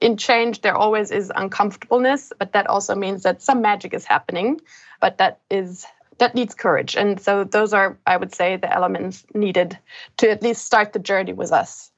in 0.00 0.16
change 0.16 0.62
there 0.62 0.74
always 0.74 1.10
is 1.10 1.30
uncomfortableness 1.34 2.32
but 2.38 2.52
that 2.52 2.66
also 2.66 2.94
means 2.94 3.22
that 3.22 3.42
some 3.42 3.60
magic 3.60 3.94
is 3.94 4.04
happening 4.04 4.60
but 5.00 5.18
that 5.18 5.40
is 5.50 5.86
that 6.18 6.34
needs 6.34 6.54
courage. 6.54 6.96
And 6.96 7.20
so 7.20 7.44
those 7.44 7.72
are 7.72 7.98
i 8.06 8.16
would 8.16 8.34
say 8.34 8.56
the 8.56 8.72
elements 8.72 9.24
needed 9.34 9.78
to 10.18 10.30
at 10.30 10.42
least 10.42 10.64
start 10.64 10.92
the 10.92 10.98
journey 10.98 11.32
with 11.32 11.52
us 11.52 11.90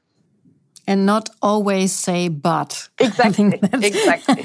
and 0.86 1.06
not 1.06 1.30
always 1.42 1.92
say 1.92 2.28
but. 2.28 2.88
Exactly. 2.98 3.58
exactly. 3.72 4.44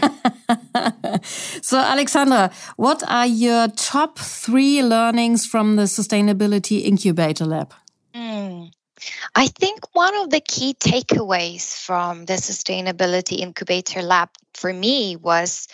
so, 1.62 1.78
Alexandra, 1.78 2.52
what 2.78 3.04
are 3.08 3.28
your 3.28 3.68
top 3.70 4.20
three 4.20 4.84
learnings 4.84 5.46
from 5.46 5.76
the 5.76 5.84
Sustainability 5.84 6.84
Incubator 6.84 7.46
Lab? 7.46 7.74
Mm. 8.16 8.72
I 9.36 9.48
think 9.48 9.96
one 9.96 10.16
of 10.16 10.30
the 10.30 10.42
key 10.42 10.74
takeaways 10.74 11.76
from 11.76 12.26
the 12.26 12.34
Sustainability 12.34 13.40
Incubator 13.40 14.02
Lab 14.02 14.30
for 14.54 14.72
me 14.72 15.16
was 15.16 15.68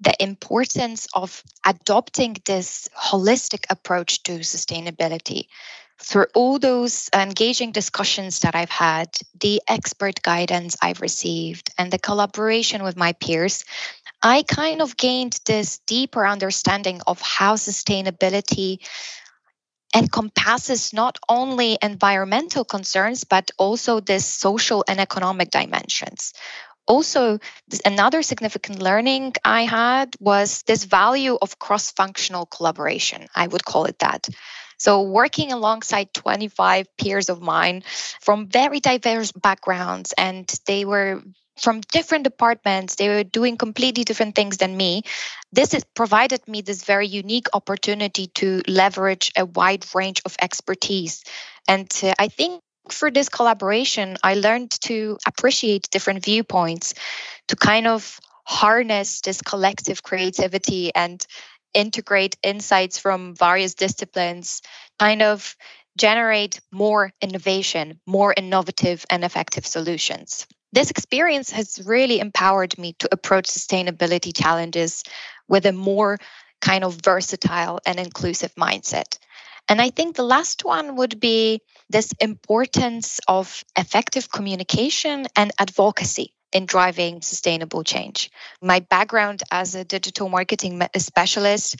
the 0.00 0.14
importance 0.22 1.06
of 1.14 1.42
adopting 1.64 2.36
this 2.46 2.88
holistic 2.96 3.64
approach 3.68 4.22
to 4.22 4.38
sustainability 4.40 5.48
through 6.02 6.26
all 6.34 6.58
those 6.58 7.08
engaging 7.14 7.72
discussions 7.72 8.40
that 8.40 8.54
I've 8.54 8.70
had, 8.70 9.08
the 9.38 9.60
expert 9.68 10.22
guidance 10.22 10.76
I've 10.82 11.00
received, 11.00 11.70
and 11.78 11.92
the 11.92 11.98
collaboration 11.98 12.82
with 12.82 12.96
my 12.96 13.12
peers, 13.12 13.64
I 14.22 14.42
kind 14.42 14.82
of 14.82 14.96
gained 14.96 15.38
this 15.46 15.78
deeper 15.86 16.26
understanding 16.26 17.00
of 17.06 17.20
how 17.20 17.54
sustainability 17.54 18.78
encompasses 19.94 20.92
not 20.92 21.18
only 21.28 21.78
environmental 21.82 22.64
concerns, 22.64 23.24
but 23.24 23.50
also 23.58 24.00
this 24.00 24.24
social 24.24 24.84
and 24.88 25.00
economic 25.00 25.50
dimensions. 25.50 26.32
Also, 26.86 27.38
another 27.84 28.22
significant 28.22 28.82
learning 28.82 29.34
I 29.44 29.62
had 29.64 30.16
was 30.18 30.62
this 30.62 30.84
value 30.84 31.38
of 31.40 31.58
cross 31.58 31.92
functional 31.92 32.46
collaboration. 32.46 33.26
I 33.34 33.46
would 33.46 33.64
call 33.64 33.84
it 33.84 33.98
that. 34.00 34.28
So, 34.80 35.02
working 35.02 35.52
alongside 35.52 36.14
25 36.14 36.86
peers 36.96 37.28
of 37.28 37.42
mine 37.42 37.82
from 38.22 38.48
very 38.48 38.80
diverse 38.80 39.30
backgrounds, 39.30 40.14
and 40.16 40.50
they 40.64 40.86
were 40.86 41.22
from 41.58 41.82
different 41.92 42.24
departments, 42.24 42.94
they 42.94 43.10
were 43.10 43.22
doing 43.22 43.58
completely 43.58 44.04
different 44.04 44.34
things 44.34 44.56
than 44.56 44.74
me. 44.74 45.02
This 45.52 45.72
has 45.72 45.84
provided 45.94 46.48
me 46.48 46.62
this 46.62 46.84
very 46.84 47.06
unique 47.06 47.48
opportunity 47.52 48.28
to 48.36 48.62
leverage 48.66 49.32
a 49.36 49.44
wide 49.44 49.84
range 49.94 50.22
of 50.24 50.34
expertise. 50.40 51.24
And 51.68 51.92
uh, 52.02 52.14
I 52.18 52.28
think 52.28 52.62
for 52.88 53.10
this 53.10 53.28
collaboration, 53.28 54.16
I 54.24 54.32
learned 54.34 54.70
to 54.88 55.18
appreciate 55.26 55.90
different 55.90 56.24
viewpoints, 56.24 56.94
to 57.48 57.56
kind 57.56 57.86
of 57.86 58.18
harness 58.44 59.20
this 59.20 59.42
collective 59.42 60.02
creativity 60.02 60.92
and 60.94 61.24
integrate 61.74 62.36
insights 62.42 62.98
from 62.98 63.34
various 63.34 63.74
disciplines, 63.74 64.62
kind 64.98 65.22
of 65.22 65.56
generate 65.96 66.60
more 66.70 67.12
innovation, 67.20 68.00
more 68.06 68.34
innovative 68.36 69.04
and 69.10 69.24
effective 69.24 69.66
solutions. 69.66 70.46
This 70.72 70.90
experience 70.90 71.50
has 71.50 71.82
really 71.84 72.20
empowered 72.20 72.78
me 72.78 72.94
to 73.00 73.08
approach 73.10 73.46
sustainability 73.46 74.34
challenges 74.34 75.02
with 75.48 75.66
a 75.66 75.72
more 75.72 76.18
kind 76.60 76.84
of 76.84 77.00
versatile 77.02 77.80
and 77.84 77.98
inclusive 77.98 78.54
mindset. 78.54 79.18
And 79.68 79.80
I 79.80 79.90
think 79.90 80.16
the 80.16 80.22
last 80.22 80.64
one 80.64 80.96
would 80.96 81.20
be 81.20 81.60
this 81.88 82.12
importance 82.20 83.20
of 83.26 83.64
effective 83.76 84.30
communication 84.30 85.26
and 85.36 85.52
advocacy 85.58 86.34
in 86.52 86.66
driving 86.66 87.22
sustainable 87.22 87.84
change. 87.84 88.30
My 88.60 88.80
background 88.80 89.42
as 89.50 89.74
a 89.74 89.84
digital 89.84 90.28
marketing 90.28 90.82
specialist 90.96 91.76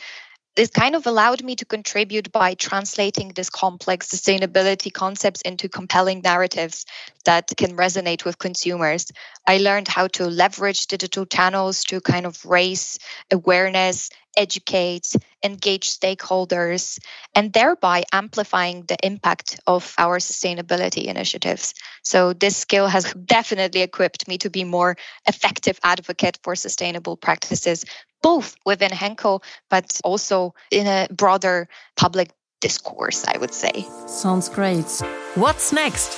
this 0.56 0.68
kind 0.68 0.96
of 0.96 1.06
allowed 1.06 1.44
me 1.44 1.54
to 1.56 1.64
contribute 1.64 2.32
by 2.32 2.54
translating 2.54 3.28
this 3.28 3.48
complex 3.48 4.08
sustainability 4.08 4.92
concepts 4.92 5.40
into 5.42 5.68
compelling 5.68 6.20
narratives 6.22 6.86
that 7.24 7.50
can 7.56 7.76
resonate 7.76 8.24
with 8.24 8.38
consumers. 8.38 9.06
I 9.46 9.58
learned 9.58 9.88
how 9.88 10.08
to 10.08 10.26
leverage 10.26 10.86
digital 10.88 11.24
channels 11.24 11.84
to 11.84 12.00
kind 12.00 12.26
of 12.26 12.44
raise 12.44 12.98
awareness 13.30 14.10
educate, 14.36 15.14
engage 15.42 15.90
stakeholders, 15.90 16.98
and 17.34 17.52
thereby 17.52 18.04
amplifying 18.12 18.82
the 18.82 18.96
impact 19.02 19.60
of 19.66 19.94
our 19.98 20.18
sustainability 20.18 21.04
initiatives. 21.04 21.74
So, 22.02 22.32
this 22.32 22.56
skill 22.56 22.86
has 22.88 23.12
definitely 23.24 23.82
equipped 23.82 24.28
me 24.28 24.38
to 24.38 24.50
be 24.50 24.64
more 24.64 24.96
effective 25.26 25.78
advocate 25.82 26.38
for 26.42 26.54
sustainable 26.54 27.16
practices, 27.16 27.84
both 28.22 28.56
within 28.64 28.92
Henkel, 28.92 29.42
but 29.68 30.00
also 30.04 30.54
in 30.70 30.86
a 30.86 31.08
broader 31.10 31.68
public 31.96 32.30
discourse, 32.60 33.24
I 33.26 33.38
would 33.38 33.54
say. 33.54 33.86
Sounds 34.06 34.48
great. 34.48 34.86
What's 35.34 35.72
next? 35.72 36.16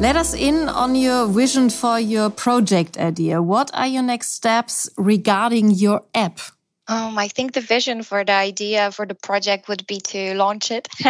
Let 0.00 0.16
us 0.16 0.34
in 0.34 0.68
on 0.68 0.96
your 0.96 1.26
vision 1.28 1.70
for 1.70 2.00
your 2.00 2.28
project 2.28 2.98
idea. 2.98 3.40
What 3.40 3.70
are 3.72 3.86
your 3.86 4.02
next 4.02 4.32
steps 4.32 4.90
regarding 4.96 5.70
your 5.70 6.02
app? 6.12 6.40
Um, 6.88 7.16
I 7.16 7.28
think 7.28 7.52
the 7.52 7.60
vision 7.60 8.02
for 8.02 8.24
the 8.24 8.32
idea 8.32 8.90
for 8.90 9.06
the 9.06 9.14
project 9.14 9.68
would 9.68 9.86
be 9.86 10.00
to 10.00 10.34
launch 10.34 10.70
it. 10.70 10.88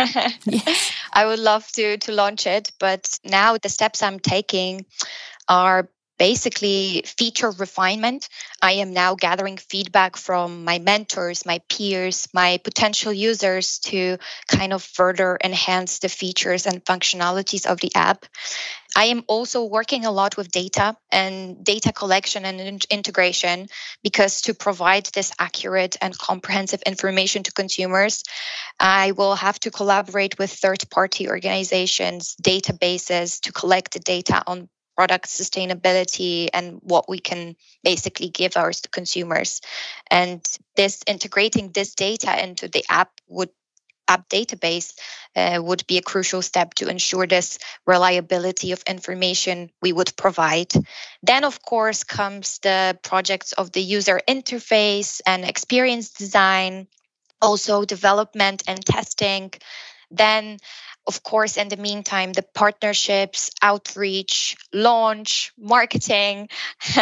I 1.12 1.24
would 1.24 1.38
love 1.38 1.66
to 1.72 1.96
to 1.98 2.12
launch 2.12 2.46
it, 2.46 2.70
but 2.78 3.18
now 3.24 3.56
the 3.56 3.68
steps 3.68 4.02
I'm 4.02 4.20
taking 4.20 4.85
are 5.48 5.88
basically 6.18 7.03
feature 7.05 7.51
refinement. 7.51 8.29
I 8.61 8.72
am 8.72 8.92
now 8.92 9.14
gathering 9.14 9.57
feedback 9.57 10.16
from 10.16 10.64
my 10.64 10.79
mentors, 10.79 11.44
my 11.44 11.61
peers, 11.68 12.29
my 12.33 12.59
potential 12.59 13.12
users 13.12 13.79
to 13.81 14.18
kind 14.48 14.72
of 14.72 14.83
further 14.83 15.38
enhance 15.42 15.98
the 15.98 16.09
features 16.09 16.66
and 16.66 16.85
functionalities 16.85 17.66
of 17.66 17.81
the 17.81 17.92
app. 17.94 18.27
I 18.94 19.07
am 19.07 19.25
also 19.27 19.64
working 19.64 20.05
a 20.05 20.11
lot 20.11 20.37
with 20.37 20.51
data 20.51 20.96
and 21.11 21.64
data 21.64 21.92
collection 21.92 22.44
and 22.44 22.61
in- 22.61 22.79
integration 22.90 23.68
because 24.03 24.42
to 24.42 24.55
provide 24.55 25.07
this 25.07 25.33
accurate 25.38 25.96
and 26.03 26.16
comprehensive 26.16 26.83
information 26.83 27.42
to 27.44 27.53
consumers, 27.53 28.22
I 28.79 29.12
will 29.12 29.35
have 29.35 29.59
to 29.61 29.70
collaborate 29.70 30.38
with 30.38 30.53
third 30.53 30.85
party 30.90 31.29
organizations, 31.29 32.37
databases 32.42 33.40
to 33.42 33.53
collect 33.53 33.94
the 33.94 34.01
data 34.01 34.42
on 34.46 34.68
product 34.96 35.26
sustainability 35.26 36.48
and 36.52 36.81
what 36.83 37.09
we 37.09 37.18
can 37.18 37.57
basically 37.83 38.28
give 38.28 38.57
our 38.57 38.72
consumers. 38.90 39.61
And 40.11 40.40
this 40.76 41.02
integrating 41.07 41.70
this 41.72 41.94
data 41.94 42.42
into 42.42 42.68
the 42.68 42.85
app 42.88 43.11
would 43.28 43.50
app 44.09 44.28
database 44.28 44.94
uh, 45.37 45.61
would 45.62 45.87
be 45.87 45.98
a 45.98 46.02
crucial 46.02 46.42
step 46.42 46.74
to 46.74 46.88
ensure 46.88 47.26
this 47.26 47.59
reliability 47.87 48.72
of 48.72 48.83
information 48.87 49.70
we 49.81 49.92
would 49.92 50.12
provide. 50.16 50.72
Then, 51.22 51.44
of 51.44 51.62
course, 51.62 52.05
comes 52.05 52.59
the 52.59 52.98
projects 53.02 53.52
of 53.52 53.72
the 53.72 53.83
user 53.83 54.20
interface 54.28 55.20
and 55.26 55.44
experience 55.44 56.11
design, 56.11 56.88
also 57.40 57.85
development 57.85 58.62
and 58.66 58.85
testing. 58.85 59.52
Then 60.11 60.59
of 61.06 61.22
course, 61.22 61.56
in 61.56 61.68
the 61.68 61.76
meantime, 61.76 62.32
the 62.32 62.44
partnerships, 62.54 63.50
outreach, 63.60 64.56
launch, 64.72 65.52
marketing, 65.58 66.48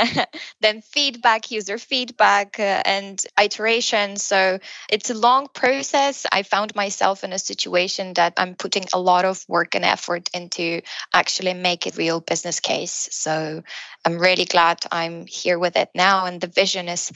then 0.60 0.80
feedback, 0.80 1.50
user 1.50 1.76
feedback, 1.76 2.58
uh, 2.58 2.82
and 2.84 3.22
iteration. 3.38 4.16
So 4.16 4.58
it's 4.88 5.10
a 5.10 5.14
long 5.14 5.48
process. 5.52 6.24
I 6.32 6.42
found 6.44 6.74
myself 6.74 7.24
in 7.24 7.32
a 7.32 7.38
situation 7.38 8.14
that 8.14 8.34
I'm 8.38 8.54
putting 8.54 8.86
a 8.92 9.00
lot 9.00 9.24
of 9.26 9.44
work 9.48 9.74
and 9.74 9.84
effort 9.84 10.30
into 10.32 10.80
actually 11.12 11.54
make 11.54 11.86
it 11.86 11.98
real 11.98 12.20
business 12.20 12.60
case. 12.60 13.08
So 13.12 13.62
I'm 14.04 14.18
really 14.18 14.46
glad 14.46 14.78
I'm 14.90 15.26
here 15.26 15.58
with 15.58 15.76
it 15.76 15.90
now. 15.94 16.24
And 16.24 16.40
the 16.40 16.46
vision 16.46 16.88
is 16.88 17.12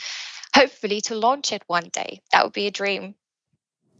hopefully 0.55 1.01
to 1.03 1.15
launch 1.15 1.53
it 1.53 1.65
one 1.67 1.89
day. 1.93 2.21
That 2.33 2.45
would 2.45 2.53
be 2.53 2.67
a 2.67 2.71
dream 2.71 3.15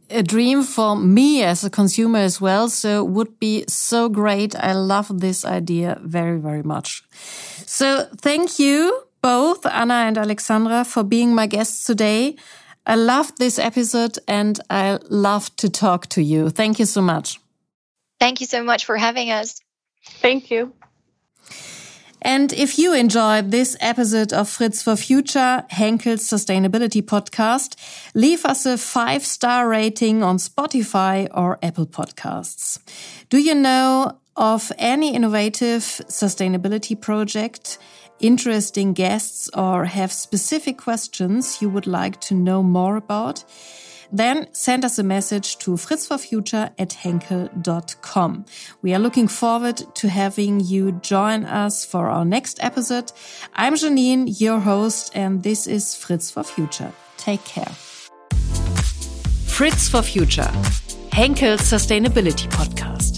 a 0.09 0.23
dream 0.23 0.63
for 0.63 0.95
me 0.95 1.43
as 1.43 1.63
a 1.63 1.69
consumer 1.69 2.19
as 2.19 2.39
well. 2.39 2.69
So 2.69 3.03
would 3.03 3.39
be 3.39 3.65
so 3.67 4.09
great. 4.09 4.55
I 4.55 4.73
love 4.73 5.19
this 5.19 5.45
idea 5.45 5.99
very, 6.03 6.39
very 6.39 6.63
much. 6.63 7.03
So 7.65 8.07
thank 8.17 8.59
you 8.59 9.03
both, 9.21 9.65
Anna 9.65 9.95
and 9.95 10.17
Alexandra, 10.17 10.85
for 10.85 11.03
being 11.03 11.33
my 11.33 11.47
guests 11.47 11.83
today. 11.83 12.35
I 12.85 12.95
loved 12.95 13.39
this 13.39 13.57
episode 13.57 14.19
and 14.27 14.59
I 14.69 14.99
love 15.09 15.55
to 15.55 15.69
talk 15.69 16.07
to 16.09 16.21
you. 16.21 16.49
Thank 16.49 16.77
you 16.77 16.85
so 16.85 17.01
much. 17.01 17.39
Thank 18.19 18.39
you 18.39 18.47
so 18.47 18.63
much 18.63 18.85
for 18.85 18.97
having 18.97 19.31
us. 19.31 19.59
Thank 20.21 20.51
you. 20.51 20.73
And 22.25 22.51
if 22.53 22.79
you 22.79 22.91
enjoyed 22.95 23.51
this 23.51 23.77
episode 23.79 24.33
of 24.33 24.49
Fritz 24.49 24.81
for 24.81 24.95
Future, 24.95 25.63
Henkel's 25.69 26.27
sustainability 26.27 27.03
podcast, 27.03 27.75
leave 28.15 28.45
us 28.45 28.65
a 28.65 28.79
five 28.79 29.23
star 29.23 29.69
rating 29.69 30.23
on 30.23 30.37
Spotify 30.37 31.27
or 31.31 31.59
Apple 31.61 31.85
Podcasts. 31.85 32.79
Do 33.29 33.37
you 33.37 33.53
know 33.53 34.17
of 34.35 34.71
any 34.79 35.13
innovative 35.13 35.83
sustainability 35.83 36.99
project, 36.99 37.77
interesting 38.19 38.93
guests, 38.93 39.47
or 39.53 39.85
have 39.85 40.11
specific 40.11 40.79
questions 40.79 41.61
you 41.61 41.69
would 41.69 41.85
like 41.85 42.19
to 42.21 42.33
know 42.33 42.63
more 42.63 42.95
about? 42.95 43.43
Then 44.17 44.47
send 44.53 44.85
us 44.85 44.99
a 44.99 45.03
message 45.03 45.57
to 45.59 45.71
fritzforfuture 45.71 46.71
at 46.77 46.93
henkel.com. 46.93 48.45
We 48.81 48.93
are 48.93 48.99
looking 48.99 49.27
forward 49.27 49.81
to 49.95 50.09
having 50.09 50.59
you 50.59 50.93
join 50.93 51.45
us 51.45 51.85
for 51.85 52.09
our 52.09 52.25
next 52.25 52.63
episode. 52.63 53.11
I'm 53.53 53.75
Janine, 53.75 54.39
your 54.39 54.59
host, 54.59 55.11
and 55.15 55.43
this 55.43 55.67
is 55.67 55.95
Fritz 55.95 56.31
for 56.31 56.43
Future. 56.43 56.91
Take 57.17 57.43
care. 57.45 57.71
Fritz 59.45 59.87
for 59.87 60.01
Future, 60.01 60.51
Henkel's 61.11 61.61
Sustainability 61.61 62.49
Podcast. 62.49 63.14